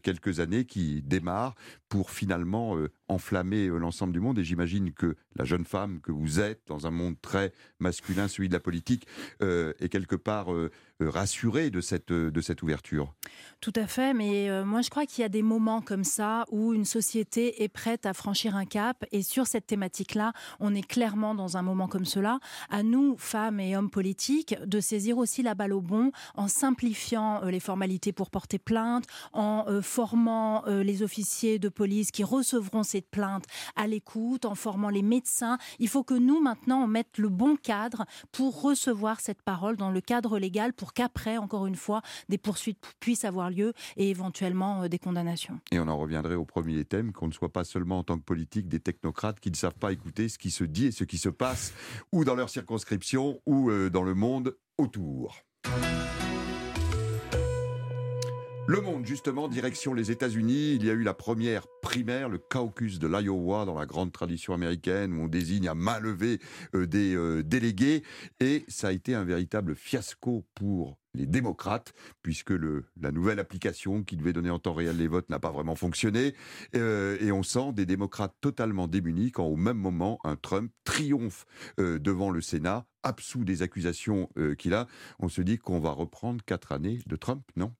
quelques 0.03 0.41
années 0.41 0.65
qui 0.65 1.03
démarre 1.03 1.55
pour 1.89 2.11
finalement 2.11 2.77
enflammer 3.09 3.69
l'ensemble 3.69 4.13
du 4.13 4.21
monde. 4.21 4.39
Et 4.39 4.45
j'imagine 4.45 4.93
que 4.93 5.17
la 5.35 5.45
jeune 5.45 5.65
femme 5.65 6.01
que 6.01 6.13
vous 6.13 6.41
êtes, 6.41 6.63
dans 6.67 6.87
un 6.87 6.91
monde 6.91 7.17
très 7.21 7.53
masculin, 7.79 8.29
celui 8.29 8.49
de 8.49 8.55
la 8.55 8.61
politique, 8.61 9.07
est 9.41 9.89
quelque 9.91 10.17
part 10.17 10.49
rassurée 11.01 11.71
de 11.71 11.81
cette, 11.81 12.13
de 12.13 12.41
cette 12.41 12.63
ouverture. 12.63 13.15
Tout 13.61 13.73
à 13.77 13.87
fait, 13.87 14.15
mais 14.15 14.65
moi 14.65 14.81
je 14.81 14.91
crois 14.91 15.07
qu'il 15.07 15.23
y 15.23 15.25
a 15.25 15.29
des 15.29 15.43
moments 15.43 15.83
comme 15.83 16.05
ça 16.05 16.45
où 16.51 16.73
une 16.73 16.85
société 16.87 17.63
est 17.63 17.69
prête 17.69 18.07
à 18.07 18.15
franchir 18.15 18.57
un 18.57 18.65
cap. 18.65 19.05
Et 19.13 19.23
sur 19.23 19.47
cette 19.47 19.67
thématique-là, 19.67 20.33
on 20.61 20.75
est 20.75 20.87
clairement 20.87 21.35
dans 21.35 21.57
un 21.57 21.63
moment 21.63 21.89
comme 21.89 22.05
cela. 22.05 22.39
À 22.71 22.83
nous, 22.83 23.17
femmes 23.19 23.61
et 23.61 23.66
hommes 23.75 23.91
politiques, 23.91 24.55
de 24.65 24.81
saisir 24.81 25.17
aussi 25.19 25.43
la 25.43 25.55
balle 25.55 25.73
au 25.73 25.81
bon 25.81 26.13
en 26.35 26.47
simplifiant 26.47 27.45
les 27.47 27.61
formalités 27.61 28.13
pour 28.13 28.31
porter 28.31 28.59
plainte, 28.59 29.07
en 29.33 29.65
formant 29.83 30.65
les 30.67 31.03
officiers 31.03 31.59
de 31.59 31.69
police 31.69 32.11
qui 32.11 32.23
recevront 32.23 32.83
cette 32.83 33.11
plainte 33.11 33.45
à 33.75 33.87
l'écoute, 33.87 34.45
en 34.45 34.55
formant 34.55 34.91
les 34.91 35.03
médecins. 35.03 35.59
Il 35.79 35.89
faut 35.89 36.05
que 36.05 36.15
nous, 36.15 36.41
maintenant, 36.41 36.83
on 36.83 36.87
mette 36.87 37.19
le 37.19 37.29
bon 37.29 37.57
cadre 37.57 38.05
pour 38.33 38.61
recevoir 38.61 39.21
cette 39.21 39.43
parole 39.43 39.77
dans 39.77 39.91
le 39.91 40.01
cadre 40.01 40.39
légal 40.39 40.73
pour 40.73 40.93
qu'après, 40.93 41.39
encore 41.39 41.67
une 41.67 41.77
fois, 41.77 42.03
des 42.29 42.39
poursuites 42.39 42.79
puissent 43.01 43.25
avoir 43.25 43.51
lieu 43.51 43.73
et 43.97 44.11
éventuellement 44.11 44.83
euh, 44.83 44.89
des 44.89 44.99
condamnations. 44.99 45.61
Et 45.73 45.79
on 45.79 45.89
en 45.89 45.97
reviendrait 45.97 46.35
au 46.35 46.45
premier 46.45 46.85
thème, 46.85 47.13
qu'on 47.13 47.29
ne 47.29 47.33
soit 47.33 47.53
pas 47.53 47.65
seulement 47.65 47.99
en 47.99 48.05
tant 48.05 48.19
que 48.19 48.25
politique 48.25 48.69
des 48.69 48.81
technocrates 48.81 49.41
qui 49.41 49.51
ne 49.51 49.57
savent 49.57 49.75
pas 49.75 49.93
écouter 49.93 50.29
ce 50.29 50.39
qui 50.39 50.51
se 50.51 50.65
dit 50.65 50.87
et 50.87 50.93
ce 50.93 51.05
qui 51.05 51.19
se 51.19 51.29
passe, 51.29 51.73
ou 52.13 52.25
dans 52.25 52.35
leur 52.35 52.51
circonscription, 52.51 53.41
ou 53.47 53.56
euh, 53.71 53.91
dans 53.91 54.03
le 54.03 54.15
monde 54.15 54.57
autour. 54.79 55.43
Le 58.69 58.81
Monde, 58.81 59.07
justement, 59.07 59.47
direction 59.47 59.95
les 59.95 60.11
États-Unis. 60.11 60.75
Il 60.75 60.85
y 60.85 60.91
a 60.91 60.93
eu 60.93 61.05
la 61.05 61.15
première 61.15 61.69
primaire, 61.83 62.29
le 62.29 62.39
caucus 62.39 62.99
de 62.99 63.07
l'Iowa, 63.07 63.65
dans 63.65 63.79
la 63.79 63.87
grande 63.87 64.11
tradition 64.11 64.55
américaine, 64.55 65.13
où 65.13 65.23
on 65.23 65.29
désigne 65.29 65.69
à 65.69 65.77
main 65.77 66.01
levée 66.01 66.41
euh, 66.75 66.85
des 66.89 67.15
euh, 67.15 67.45
délégués. 67.45 68.03
Et 68.41 68.65
ça 68.67 68.89
a 68.89 68.93
été 68.93 69.15
un 69.15 69.23
véritable 69.23 69.77
fiasco 69.77 70.45
pour 70.57 70.99
les 71.15 71.27
démocrates, 71.27 71.93
puisque 72.23 72.53
la 73.01 73.13
nouvelle 73.13 73.39
application 73.39 74.03
qui 74.03 74.17
devait 74.17 74.33
donner 74.33 74.51
en 74.51 74.59
temps 74.59 74.75
réel 74.75 74.97
les 74.97 75.07
votes 75.07 75.31
n'a 75.31 75.39
pas 75.39 75.53
vraiment 75.53 75.77
fonctionné. 75.77 76.35
Et 76.75 77.33
on 77.33 77.43
sent 77.43 77.73
des 77.73 77.87
démocrates 77.87 78.35
totalement 78.43 78.87
démunis 78.87 79.33
quand, 79.33 79.47
au 79.47 79.57
même 79.57 79.79
moment, 79.79 80.19
un 80.25 80.37
Trump 80.37 80.71
triomphe 80.85 81.47
devant 81.79 82.29
le 82.29 82.43
Sénat, 82.43 82.85
absous 83.07 83.45
des 83.45 83.63
accusations 83.63 84.29
qu'il 84.59 84.75
a. 84.75 84.87
On 85.19 85.29
se 85.29 85.43
dit 85.43 85.59
qu'on 85.59 85.81
va 85.81 85.91
reprendre 85.91 86.45
quatre 86.45 86.73
années 86.73 87.01
de 87.07 87.17
Trump, 87.17 87.43
non? 87.57 87.73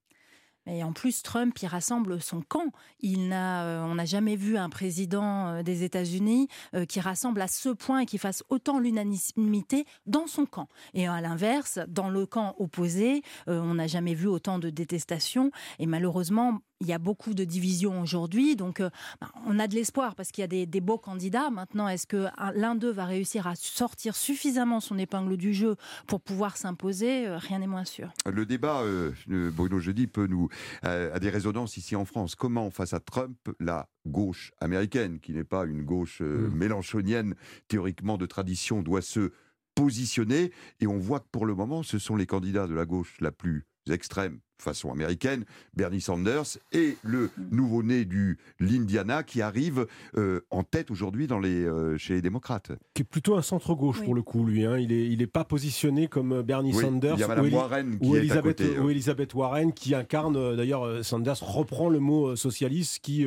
Et 0.67 0.83
en 0.83 0.93
plus, 0.93 1.23
Trump, 1.23 1.57
il 1.63 1.67
rassemble 1.67 2.21
son 2.21 2.43
camp. 2.43 2.73
Il 3.01 3.29
n'a, 3.29 3.65
euh, 3.65 3.85
on 3.85 3.95
n'a 3.95 4.05
jamais 4.05 4.37
vu 4.37 4.57
un 4.57 4.69
président 4.69 5.49
euh, 5.49 5.63
des 5.63 5.85
États-Unis 5.85 6.49
euh, 6.75 6.85
qui 6.85 6.99
rassemble 7.01 7.41
à 7.41 7.47
ce 7.47 7.69
point 7.69 8.01
et 8.01 8.07
qui 8.07 8.19
fasse 8.19 8.43
autant 8.49 8.81
l'unanimité 8.81 9.85
dans 10.07 10.27
son 10.27 10.45
camp. 10.45 10.69
Et 10.93 11.07
à 11.07 11.21
l'inverse, 11.21 11.79
dans 11.89 12.11
le 12.11 12.27
camp 12.27 12.57
opposé, 12.59 13.23
on 13.47 13.75
n'a 13.75 13.87
jamais 13.87 14.15
vu 14.15 14.27
autant 14.27 14.59
de 14.59 14.71
détestation. 14.71 15.51
Et 15.79 15.87
malheureusement, 15.87 16.61
il 16.81 16.87
y 16.87 16.93
a 16.93 16.99
beaucoup 16.99 17.35
de 17.35 17.45
divisions 17.45 18.01
aujourd'hui, 18.01 18.57
donc 18.57 18.81
euh, 18.81 18.91
bah, 19.21 19.31
on 19.47 19.59
a 19.59 19.67
de 19.67 19.75
l'espoir 19.75 20.15
parce 20.15 20.31
qu'il 20.31 20.43
y 20.43 20.45
a 20.45 20.67
des, 20.67 20.81
beaux 20.81 20.99
candidats. 20.99 21.51
Maintenant, 21.51 21.89
est-ce 21.89 22.07
que 22.07 22.27
l'un 22.55 22.75
d'eux 22.75 22.91
va 22.91 23.07
réussir 23.07 23.47
à 23.47 23.55
sortir 23.57 24.15
suffisamment 24.15 24.81
son 24.81 24.99
épingle 24.99 25.37
du 25.37 25.55
jeu 25.55 25.77
pour 26.07 26.21
pouvoir 26.21 26.57
s'imposer 26.57 27.27
euh, 27.27 27.39
Rien 27.39 27.61
n'est 27.61 27.67
moins 27.67 27.85
sûr. 27.85 28.13
Le 28.31 28.45
débat, 28.45 28.83
euh, 28.83 29.13
Bruno 29.27 29.79
Jeudi, 29.79 30.07
peut 30.07 30.27
nous 30.27 30.49
a 30.83 31.19
des 31.19 31.31
résonances 31.31 31.77
ici 31.77 31.97
en 31.97 32.05
France. 32.05 32.35
Comment, 32.35 32.71
face 32.71 32.93
à 32.93 33.01
Trump, 33.01 33.37
la 33.59 33.89
gauche 34.07 34.53
américaine, 34.61 35.19
qui 35.21 35.33
n'est 35.33 35.45
pas 35.45 35.65
une 35.65 35.83
gauche 35.83 36.21
mmh. 36.21 36.49
mélanchonienne 36.55 37.35
théoriquement 37.69 38.19
de 38.19 38.27
tradition, 38.27 38.83
doit 38.83 39.03
se 39.03 39.33
positionner? 39.75 40.53
Et 40.81 40.87
on 40.87 40.99
voit 40.99 41.21
que 41.21 41.29
pour 41.33 41.47
le 41.47 41.55
moment, 41.55 41.83
ce 41.83 41.99
sont 41.99 42.17
les 42.17 42.27
candidats 42.27 42.67
de 42.67 42.75
la 42.75 42.85
gauche 42.85 43.17
la 43.21 43.33
plus 43.33 43.67
extrême 43.89 44.41
façon 44.63 44.91
américaine, 44.91 45.45
Bernie 45.75 46.01
Sanders 46.01 46.59
et 46.73 46.97
le 47.03 47.31
nouveau-né 47.51 48.05
du 48.05 48.39
l'Indiana 48.61 49.23
qui 49.23 49.43
arrive 49.43 49.87
euh, 50.17 50.41
en 50.51 50.63
tête 50.63 50.91
aujourd'hui 50.91 51.27
dans 51.27 51.39
les 51.39 51.65
euh, 51.65 51.97
chez 51.99 52.15
les 52.15 52.23
démocrates. 52.23 52.73
Qui 52.95 53.03
est 53.03 53.05
plutôt 53.05 53.37
un 53.37 53.43
centre 53.43 53.75
gauche 53.75 54.03
pour 54.03 54.15
le 54.15 54.23
coup 54.23 54.45
lui. 54.45 54.65
Hein. 54.65 54.79
Il 54.79 54.93
est 54.93 55.07
il 55.09 55.23
est 55.23 55.27
pas 55.27 55.45
positioné 55.45 56.09
comme 56.09 56.33
euh, 56.33 56.43
Bernie 56.43 56.73
Sanders. 56.73 57.17
Ou, 57.17 57.55
Warren 57.55 57.99
qui 57.99 58.17
Elizabeth, 58.17 58.61
à 58.61 58.65
côté, 58.65 58.79
ou 58.79 58.91
Elizabeth 58.91 59.35
Warren 59.35 59.73
qui 59.73 59.95
incarne 59.95 60.57
d'ailleurs 60.57 61.05
Sanders 61.05 61.39
reprend 61.43 61.89
le 61.89 62.01
mot 62.01 62.37
socialiste 62.37 63.01
qui 63.01 63.27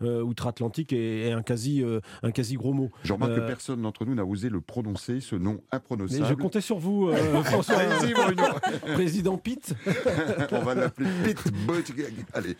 outre-Atlantique 0.00 0.92
est, 0.92 1.32
un 1.32 1.42
quasi 1.42 1.84
un 2.22 2.30
quasi 2.30 2.56
gros 2.56 2.72
mot. 2.72 2.90
Je 3.04 3.12
remarque 3.12 3.34
que 3.34 3.40
personne 3.40 3.82
d'entre 3.82 4.04
nous 4.04 4.14
n'a 4.14 4.24
osé 4.24 4.48
le 4.48 4.60
prononcer 4.60 5.20
ce 5.20 5.36
nom 5.36 5.60
imprononçable. 5.72 6.22
Mais 6.22 6.28
je 6.28 6.34
comptais 6.34 6.60
sur 6.60 6.78
vous 6.78 7.10
François. 7.44 7.76
Président 8.94 9.36
Pitt. 9.36 9.74
va 10.74 10.80
l'appeler 10.80 11.08
Pete 11.24 11.42
Allez. 12.34 12.56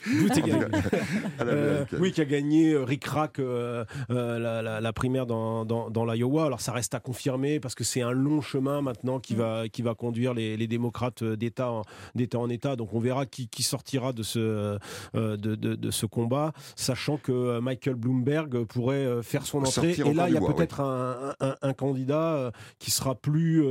Euh, 1.40 1.84
oui, 1.98 2.12
qui 2.12 2.20
a 2.20 2.24
gagné 2.24 2.72
euh, 2.72 2.84
Rick 2.84 3.04
Rack 3.04 3.38
euh, 3.38 3.84
la, 4.08 4.92
primaire 4.92 5.26
dans, 5.26 5.64
dans, 5.64 6.04
l'Iowa. 6.04 6.46
Alors 6.46 6.60
ça 6.60 6.72
reste 6.72 6.94
à 6.94 7.00
confirmer 7.00 7.60
parce 7.60 7.74
que 7.74 7.84
c'est 7.84 8.02
un 8.02 8.12
long 8.12 8.40
chemin 8.40 8.82
maintenant 8.82 9.20
qui 9.20 9.34
va, 9.34 9.68
qui 9.68 9.82
va 9.82 9.94
conduire 9.94 10.34
les, 10.34 10.68
démocrates 10.68 11.24
d'État 11.24 11.70
en, 11.70 11.82
d'État 12.14 12.38
en 12.38 12.48
État. 12.48 12.76
Donc 12.76 12.92
on 12.92 13.00
verra 13.00 13.26
qui, 13.26 13.48
qui 13.48 13.62
sortira 13.62 14.12
de 14.12 14.22
ce, 14.22 14.78
de, 15.14 15.36
de, 15.36 15.90
ce 15.90 16.06
combat, 16.06 16.52
sachant 16.76 17.16
que 17.16 17.58
Michael 17.60 17.94
Bloomberg 17.94 18.64
pourrait 18.64 19.22
faire 19.22 19.46
son 19.46 19.60
entrée. 19.60 19.92
Et 19.92 20.14
là, 20.14 20.28
il 20.28 20.34
y 20.34 20.38
a 20.38 20.40
peut-être 20.40 20.80
un, 20.80 21.34
un, 21.40 21.72
candidat 21.72 22.52
qui 22.78 22.90
sera 22.90 23.14
plus, 23.14 23.64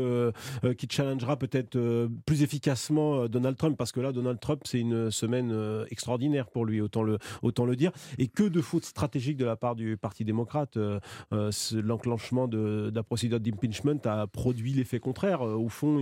qui 0.77 0.87
challengera 0.89 1.37
peut-être 1.37 1.77
plus 2.25 2.43
efficacement 2.43 3.27
Donald 3.27 3.57
Trump 3.57 3.77
parce 3.77 3.91
que 3.91 3.99
là, 3.99 4.11
Donald 4.11 4.26
Donald 4.27 4.41
Trump, 4.41 4.61
c'est 4.65 4.81
une 4.81 5.09
semaine 5.09 5.51
euh, 5.53 5.85
extraordinaire 5.89 6.47
pour 6.47 6.65
lui, 6.65 6.81
autant 6.81 7.01
le, 7.01 7.17
autant 7.43 7.65
le 7.65 7.77
dire. 7.77 7.93
Et 8.17 8.27
que 8.27 8.43
de 8.43 8.59
fautes 8.59 8.83
stratégiques 8.83 9.37
de 9.37 9.45
la 9.45 9.55
part 9.55 9.73
du 9.73 9.95
Parti 9.95 10.25
démocrate. 10.25 10.75
Euh, 10.75 10.99
euh, 11.31 11.49
l'enclenchement 11.71 12.49
de, 12.49 12.91
la 12.93 13.03
procédure 13.03 13.39
d'impeachment 13.39 13.99
a 14.03 14.27
produit 14.27 14.73
l'effet 14.73 14.99
contraire. 14.99 15.41
Au 15.41 15.69
fond, 15.69 15.99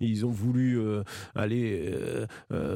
ils, 0.00 0.26
ont 0.26 0.30
voulu 0.30 0.80
aller 1.34 1.92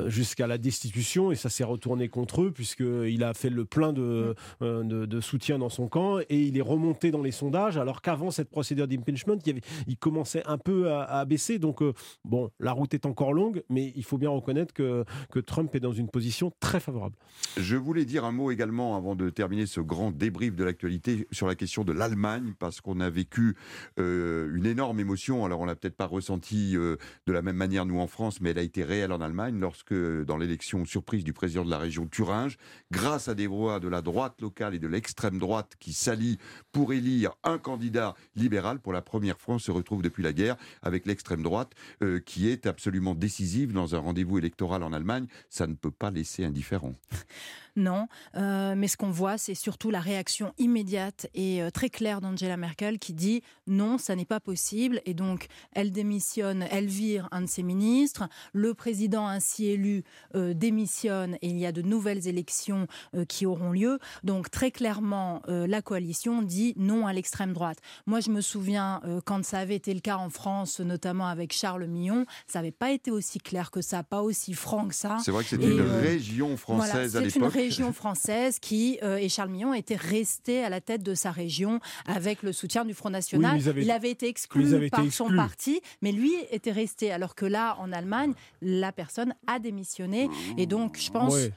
jusqu'à 0.07 0.47
la 0.47 0.59
destitution 0.59 1.33
et 1.33 1.35
ça 1.35 1.49
s'est 1.49 1.65
retourné 1.65 2.09
contre 2.09 2.43
eux 2.43 2.51
puisqu'il 2.53 3.25
a 3.25 3.35
fait 3.35 3.51
le 3.51 3.65
plein 3.65 3.93
de, 3.93 4.35
de, 4.61 5.21
soutien 5.21 5.59
dans 5.59 5.69
son 5.69 5.89
camp 5.89 6.19
et 6.21 6.41
il 6.41 6.57
est 6.57 6.63
remonté 6.63 7.11
dans 7.11 7.23
les 7.23 7.33
sondages 7.33 7.77
alors 7.77 8.03
qu'avant 8.03 8.31
cette 8.31 8.51
procédure 8.51 8.87
d'impeachment, 8.87 9.39
il, 9.47 9.61
il, 9.87 9.97
commençait 9.97 10.43
un 10.47 10.59
peu 10.59 10.91
à, 10.91 11.03
à 11.03 11.25
baisser. 11.25 11.59
Donc, 11.59 11.83
bon, 12.25 12.51
la 12.61 12.73
route 12.73 12.95
est 12.95 13.07
encore 13.07 13.33
longue, 13.33 13.63
mais 13.69 13.93
il 13.97 14.05
faut 14.05 14.19
bien 14.19 14.31
reconnaître 14.31 14.75
que 14.75 14.84
que, 14.85 15.05
que 15.31 15.40
Trump 15.40 15.75
est 15.75 15.81
dans 15.81 15.92
une 15.92 16.09
position 16.09 16.53
très 16.61 16.81
favorable. 16.81 17.16
Je 17.57 17.77
voulais 17.77 18.05
dire 18.05 18.25
un 18.25 18.33
mot 18.33 18.51
également 18.51 18.97
avant 18.97 19.14
de 19.14 19.31
terminer 19.31 19.66
ce 19.66 19.81
grand 19.81 20.11
débrief 20.11 20.55
de 20.55 20.64
l'actualité 20.64 21.27
sur 21.31 21.47
la 21.47 21.55
question 21.55 21.85
de 21.85 21.92
l'Allemagne, 21.92 22.55
parce 22.59 22.81
qu'on 22.81 23.01
a 23.01 23.11
vécu 23.11 23.57
euh, 23.99 24.55
une 24.55 24.66
énorme 24.66 25.01
émotion. 25.01 25.44
Alors 25.44 25.61
on 25.61 25.64
l'a 25.64 25.77
peut-être 25.77 25.97
pas 25.97 26.07
ressenti 26.07 26.77
euh, 26.77 26.97
de 27.27 27.33
la 27.33 27.42
même 27.42 27.57
manière 27.57 27.87
nous 27.87 27.99
en 27.99 28.07
France, 28.07 28.40
mais 28.40 28.51
elle 28.51 28.59
a 28.59 28.62
été 28.62 28.85
réelle 28.85 29.12
en 29.12 29.20
Allemagne 29.20 29.59
lorsque 29.59 29.94
dans 29.94 30.37
l'élection 30.37 30.85
surprise 30.85 31.25
du 31.25 31.33
président 31.33 31.64
de 31.64 31.70
la 31.70 31.79
région 31.79 32.07
Thuringe, 32.07 32.57
grâce 32.90 33.29
à 33.29 33.35
des 33.35 33.47
voix 33.47 33.81
de 33.81 33.88
la 33.88 34.03
droite 34.03 34.40
locale 34.40 34.75
et 34.75 34.79
de 34.79 34.88
l'extrême 34.88 35.38
droite 35.38 35.75
qui 35.79 35.92
s'allient 35.92 36.38
pour 36.73 36.92
élire 36.92 37.33
un 37.44 37.59
candidat 37.59 38.14
libéral 38.37 38.81
pour 38.81 38.92
la 38.92 39.03
première 39.03 39.38
fois, 39.38 39.57
on 39.57 39.59
se 39.59 39.70
retrouve 39.70 40.03
depuis 40.03 40.23
la 40.23 40.33
guerre 40.33 40.57
avec 40.83 41.07
l'extrême 41.07 41.42
droite 41.42 41.73
euh, 42.03 42.20
qui 42.20 42.49
est 42.49 42.66
absolument 42.66 43.14
décisive 43.14 43.73
dans 43.73 43.94
un 43.94 43.99
rendez-vous 43.99 44.38
électoral 44.38 44.74
en 44.83 44.93
Allemagne. 44.93 45.27
Ça 45.49 45.67
ne 45.67 45.75
peut 45.75 45.91
pas 45.91 46.11
laisser 46.11 46.45
indifférent. 46.45 46.95
Non, 47.77 48.07
euh, 48.37 48.75
mais 48.77 48.87
ce 48.87 48.97
qu'on 48.97 49.11
voit, 49.11 49.37
c'est 49.37 49.55
surtout 49.55 49.91
la 49.91 50.01
réaction 50.01 50.55
immédiate 50.59 51.27
et 51.35 51.61
euh, 51.61 51.71
très 51.71 51.91
claire 51.91 52.21
d'Angela 52.21 52.57
Merkel 52.57 53.01
qui 53.01 53.13
dit 53.13 53.43
non, 53.67 53.99
ça 53.99 54.15
n'est 54.15 54.25
pas 54.25 54.39
possible. 54.39 55.01
Et 55.07 55.15
donc, 55.15 55.49
elle 55.73 55.91
démissionne, 55.91 56.67
elle 56.71 56.87
vire 56.87 57.29
un 57.33 57.43
de 57.43 57.47
ses 57.47 57.65
ministres. 57.65 58.29
Le 58.53 58.75
président 58.75 59.27
ainsi 59.27 59.67
élu 59.67 60.05
euh, 60.37 60.55
démissionne 60.55 61.35
et 61.43 61.49
il 61.49 61.59
y 61.59 61.67
a 61.67 61.73
de 61.73 61.83
nouvelles 61.83 62.29
élections 62.29 62.87
qui 63.29 63.47
auront 63.47 63.73
lieu. 63.73 63.99
Donc, 64.23 64.51
très 64.51 64.71
clairement, 64.71 65.43
la 65.47 65.83
coalition 65.83 66.43
dit 66.43 66.75
non 66.77 67.07
à 67.07 67.13
l'extrême 67.13 67.53
droite. 67.53 67.79
Moi, 68.07 68.21
je 68.21 68.31
me 68.31 68.41
souviens 68.41 69.01
quand 69.25 69.45
ça 69.45 69.59
avait 69.59 69.77
été 69.77 69.95
le 69.95 70.01
cas 70.01 70.17
en 70.17 70.31
France, 70.31 70.81
notamment 70.81 71.27
avec 71.27 71.53
Charles 71.53 71.87
Millon, 71.87 72.27
ça 72.47 72.59
n'avait 72.61 72.73
pas 72.73 72.91
été 72.91 73.11
aussi 73.11 73.39
clair 73.39 73.71
que 73.71 73.81
ça, 73.81 74.03
pas 74.03 74.23
aussi 74.23 74.55
franc 74.55 74.89
que 74.89 74.95
ça. 74.95 75.19
C'est 75.25 75.31
vrai 75.31 75.43
que 75.43 75.51
c'était 75.51 75.71
une 75.71 75.81
région 75.81 76.57
française 76.57 77.17
à 77.17 77.21
l'époque 77.21 77.55
région 77.64 77.92
française 77.92 78.59
qui, 78.59 78.98
euh, 79.03 79.16
et 79.16 79.29
Charles 79.29 79.50
Millon, 79.50 79.74
était 79.74 79.96
resté 79.96 80.62
à 80.62 80.68
la 80.68 80.81
tête 80.81 81.03
de 81.03 81.14
sa 81.14 81.31
région 81.31 81.81
avec 82.07 82.42
le 82.42 82.53
soutien 82.53 82.85
du 82.85 82.94
Front 82.94 83.11
National. 83.11 83.61
il 83.77 83.90
avait 83.90 84.11
été 84.11 84.29
exclu 84.29 84.88
par 84.90 85.05
son 85.11 85.35
parti, 85.35 85.81
mais 86.03 86.12
lui 86.12 86.33
était 86.50 86.72
resté. 86.72 87.11
Alors 87.11 87.35
que 87.35 87.46
là, 87.46 87.77
en 87.81 87.92
Allemagne, 87.92 88.33
la 88.61 88.92
personne 88.92 89.35
a 89.46 89.59
démissionné. 89.59 90.29
Et 90.59 90.66
donc, 90.66 90.98
je 90.98 91.11
pense 91.11 91.37
que. 91.37 91.50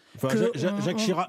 Jacques, 0.55 0.97
Chirac, 0.97 1.27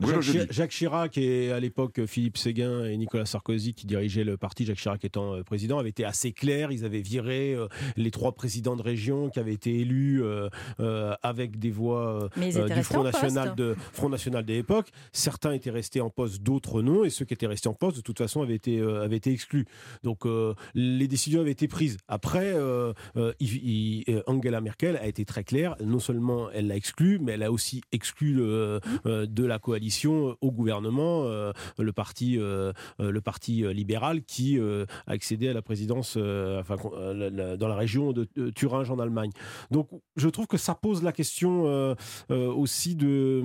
Jacques, 0.51 0.71
Chirac, 0.71 1.19
et 1.19 1.53
à 1.53 1.61
l'époque 1.61 2.07
Philippe 2.07 2.39
Séguin 2.39 2.85
et 2.85 2.97
Nicolas 2.97 3.27
Sarkozy 3.27 3.75
qui 3.75 3.87
dirigeaient 3.87 4.25
le 4.25 4.37
parti, 4.37 4.65
Jacques 4.65 4.79
Chirac 4.79 5.05
étant 5.05 5.35
euh, 5.35 5.43
président, 5.43 5.79
avaient 5.79 5.91
été 5.91 6.05
assez 6.05 6.33
clairs. 6.33 6.73
Ils 6.73 6.85
avaient 6.85 7.03
viré 7.03 7.55
euh, 7.55 7.69
les 7.97 8.11
trois 8.11 8.33
présidents 8.33 8.77
de 8.77 8.83
région 8.83 9.29
qui 9.29 9.41
avaient 9.41 9.53
été 9.53 9.79
élus 9.79 10.23
avec 11.23 11.59
des 11.59 11.71
voix 11.71 12.29
du 12.37 12.83
Front 12.83 13.03
National, 13.03 13.55
de, 13.55 13.77
Front 13.93 14.09
National 14.09 14.45
des 14.45 14.63
Certains 15.13 15.53
étaient 15.53 15.71
restés 15.71 16.01
en 16.01 16.11
poste, 16.11 16.43
d'autres 16.43 16.83
non. 16.83 17.05
Et 17.05 17.11
ceux 17.11 17.25
qui 17.25 17.35
étaient 17.35 17.47
restés 17.47 17.69
en 17.69 17.75
poste, 17.75 17.97
de 17.97 18.03
toute 18.03 18.19
façon, 18.19 18.43
avaient 18.43 18.55
été, 18.55 18.79
euh, 18.79 19.09
exclus. 19.09 19.67
Donc 20.05 20.27
euh, 20.27 20.55
les 20.75 21.09
décisions 21.09 21.41
avaient 21.41 21.51
été 21.51 21.69
prises. 21.69 21.97
Après, 22.07 22.53
euh, 22.55 22.93
Angela 24.27 24.61
Merkel 24.61 24.97
a 24.97 25.07
été 25.07 25.25
très 25.25 25.45
claire. 25.45 25.77
Non 25.85 25.99
seulement 25.99 26.51
elle 26.51 26.69
l'a 26.69 26.77
exclu, 26.77 27.19
mais 27.19 27.33
elle 27.33 27.43
a 27.43 27.53
aussi 27.53 27.83
exclu 27.93 28.37
de 28.37 29.45
la 29.45 29.59
coalition 29.59 30.37
au 30.41 30.53
gouvernement 30.53 31.25
le 31.79 31.93
parti, 31.93 32.39
libéral 33.75 34.23
qui 34.23 34.59
a 34.59 34.85
accédé 35.07 35.49
à 35.49 35.53
la 35.53 35.63
présidence 35.63 36.17
dans 36.17 37.69
la 37.69 37.77
région 37.77 38.13
de 38.13 38.51
Thuringe 38.51 38.91
en 38.91 38.99
Allemagne. 38.99 39.31
Donc 39.71 39.89
je 40.17 40.29
trouve 40.29 40.47
que 40.47 40.59
ça 40.59 40.75
pose 40.75 41.03
la 41.03 41.13
question 41.13 41.97
aussi 42.31 42.95
de, 42.95 43.43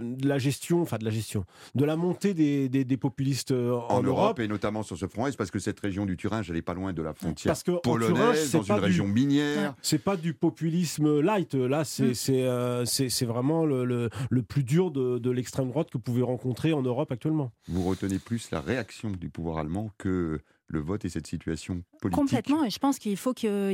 de 0.00 0.28
la 0.28 0.38
gestion, 0.38 0.82
enfin 0.82 0.98
de 0.98 1.04
la 1.04 1.10
gestion, 1.10 1.44
de 1.74 1.84
la 1.84 1.96
montée 1.96 2.34
des, 2.34 2.68
des, 2.68 2.96
populistes 2.96 3.52
euh, 3.52 3.72
en, 3.88 4.02
Europe. 4.02 4.40
et 4.40 4.48
notamment 4.48 4.82
sur 4.82 4.96
ce 4.96 5.06
front 5.06 5.26
est 5.26 5.36
parce 5.36 5.50
que 5.50 5.58
cette 5.58 5.80
région 5.80 6.06
du 6.06 6.16
Thuringe, 6.16 6.48
elle 6.48 6.56
n'est 6.56 6.62
pas 6.62 6.74
loin 6.74 6.92
de 6.92 7.02
la 7.02 7.14
frontière 7.14 7.50
parce 7.50 7.62
que 7.62 7.80
polonaise, 7.80 8.52
dans 8.52 8.62
une 8.62 8.74
région 8.74 9.06
minière. 9.06 9.74
C'est 9.82 10.02
pas 10.02 10.16
du 10.16 10.34
populisme 10.34 11.20
light. 11.20 11.54
Là, 11.54 11.84
c'est 11.84 12.12
mm. 12.12 12.30
euh, 12.30 12.84
c'est 12.84 13.24
vraiment 13.24 13.64
le, 13.64 13.84
le, 13.84 14.42
plus 14.42 14.64
dur 14.64 14.90
de, 14.90 15.18
de 15.18 15.30
l'extrême 15.30 15.68
droite 15.68 15.88
que 15.88 15.98
vous 15.98 16.02
pouvez 16.02 16.22
rencontrer 16.22 16.72
en 16.72 16.82
Europe 16.82 17.12
actuellement. 17.12 17.52
Vous 17.68 17.82
retenez 17.82 18.18
plus 18.18 18.50
la 18.50 18.60
réaction 18.60 19.10
du 19.10 19.28
pouvoir 19.28 19.58
allemand 19.58 19.90
que 19.98 20.40
le 20.72 20.80
vote 20.80 21.04
et 21.04 21.08
cette 21.08 21.26
situation 21.26 21.82
politique. 22.00 22.18
Complètement, 22.18 22.64
et 22.64 22.70
je 22.70 22.78
pense 22.78 22.98
qu'il 22.98 23.16
faut 23.16 23.34
que... 23.34 23.72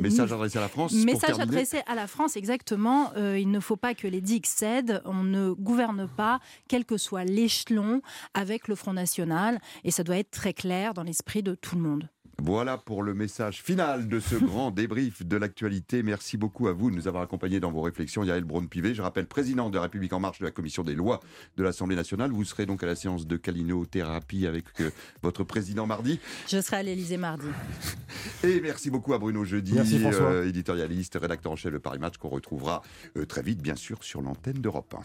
Message 0.00 0.32
adressé 0.32 0.58
à 0.58 0.60
la 0.60 0.68
France. 0.68 0.92
Message 0.92 1.40
adressé 1.40 1.80
à 1.86 1.94
la 1.94 2.06
France, 2.06 2.36
exactement. 2.36 3.12
Euh, 3.16 3.38
il 3.38 3.50
ne 3.50 3.60
faut 3.60 3.76
pas 3.76 3.94
que 3.94 4.06
les 4.06 4.20
digues 4.20 4.46
cèdent. 4.46 5.02
On 5.04 5.24
ne 5.24 5.52
gouverne 5.52 6.08
pas, 6.08 6.40
quel 6.68 6.84
que 6.84 6.96
soit 6.96 7.24
l'échelon, 7.24 8.02
avec 8.34 8.68
le 8.68 8.74
Front 8.74 8.92
National. 8.92 9.60
Et 9.84 9.90
ça 9.90 10.04
doit 10.04 10.18
être 10.18 10.30
très 10.30 10.52
clair 10.52 10.94
dans 10.94 11.02
l'esprit 11.02 11.42
de 11.42 11.54
tout 11.54 11.76
le 11.76 11.82
monde. 11.82 12.08
Voilà 12.44 12.76
pour 12.76 13.04
le 13.04 13.14
message 13.14 13.62
final 13.62 14.08
de 14.08 14.18
ce 14.18 14.34
grand 14.44 14.72
débrief 14.72 15.24
de 15.24 15.36
l'actualité. 15.36 16.02
Merci 16.02 16.36
beaucoup 16.36 16.66
à 16.66 16.72
vous 16.72 16.90
de 16.90 16.96
nous 16.96 17.06
avoir 17.06 17.22
accompagnés 17.22 17.60
dans 17.60 17.70
vos 17.70 17.82
réflexions. 17.82 18.24
Yael 18.24 18.42
Braun-Pivet, 18.42 18.94
je 18.94 19.02
rappelle, 19.02 19.26
président 19.26 19.70
de 19.70 19.76
la 19.76 19.82
République 19.82 20.12
En 20.12 20.18
Marche 20.18 20.40
de 20.40 20.44
la 20.44 20.50
Commission 20.50 20.82
des 20.82 20.96
lois 20.96 21.20
de 21.56 21.62
l'Assemblée 21.62 21.94
nationale. 21.94 22.32
Vous 22.32 22.42
serez 22.42 22.66
donc 22.66 22.82
à 22.82 22.86
la 22.86 22.96
séance 22.96 23.28
de 23.28 23.36
calinothérapie 23.36 24.48
avec 24.48 24.64
euh, 24.80 24.90
votre 25.22 25.44
président 25.44 25.86
mardi. 25.86 26.18
Je 26.48 26.60
serai 26.60 26.78
à 26.78 26.82
l'Elysée 26.82 27.16
mardi. 27.16 27.46
Et 28.42 28.60
merci 28.60 28.90
beaucoup 28.90 29.14
à 29.14 29.20
Bruno 29.20 29.44
Jeudi, 29.44 29.78
euh, 29.78 30.48
éditorialiste, 30.48 31.16
rédacteur 31.22 31.52
en 31.52 31.56
chef 31.56 31.72
de 31.72 31.78
Paris 31.78 32.00
Match, 32.00 32.16
qu'on 32.16 32.28
retrouvera 32.28 32.82
euh, 33.16 33.24
très 33.24 33.42
vite, 33.42 33.62
bien 33.62 33.76
sûr, 33.76 34.02
sur 34.02 34.20
l'antenne 34.20 34.54
d'Europe 34.54 34.92
1. 34.94 35.00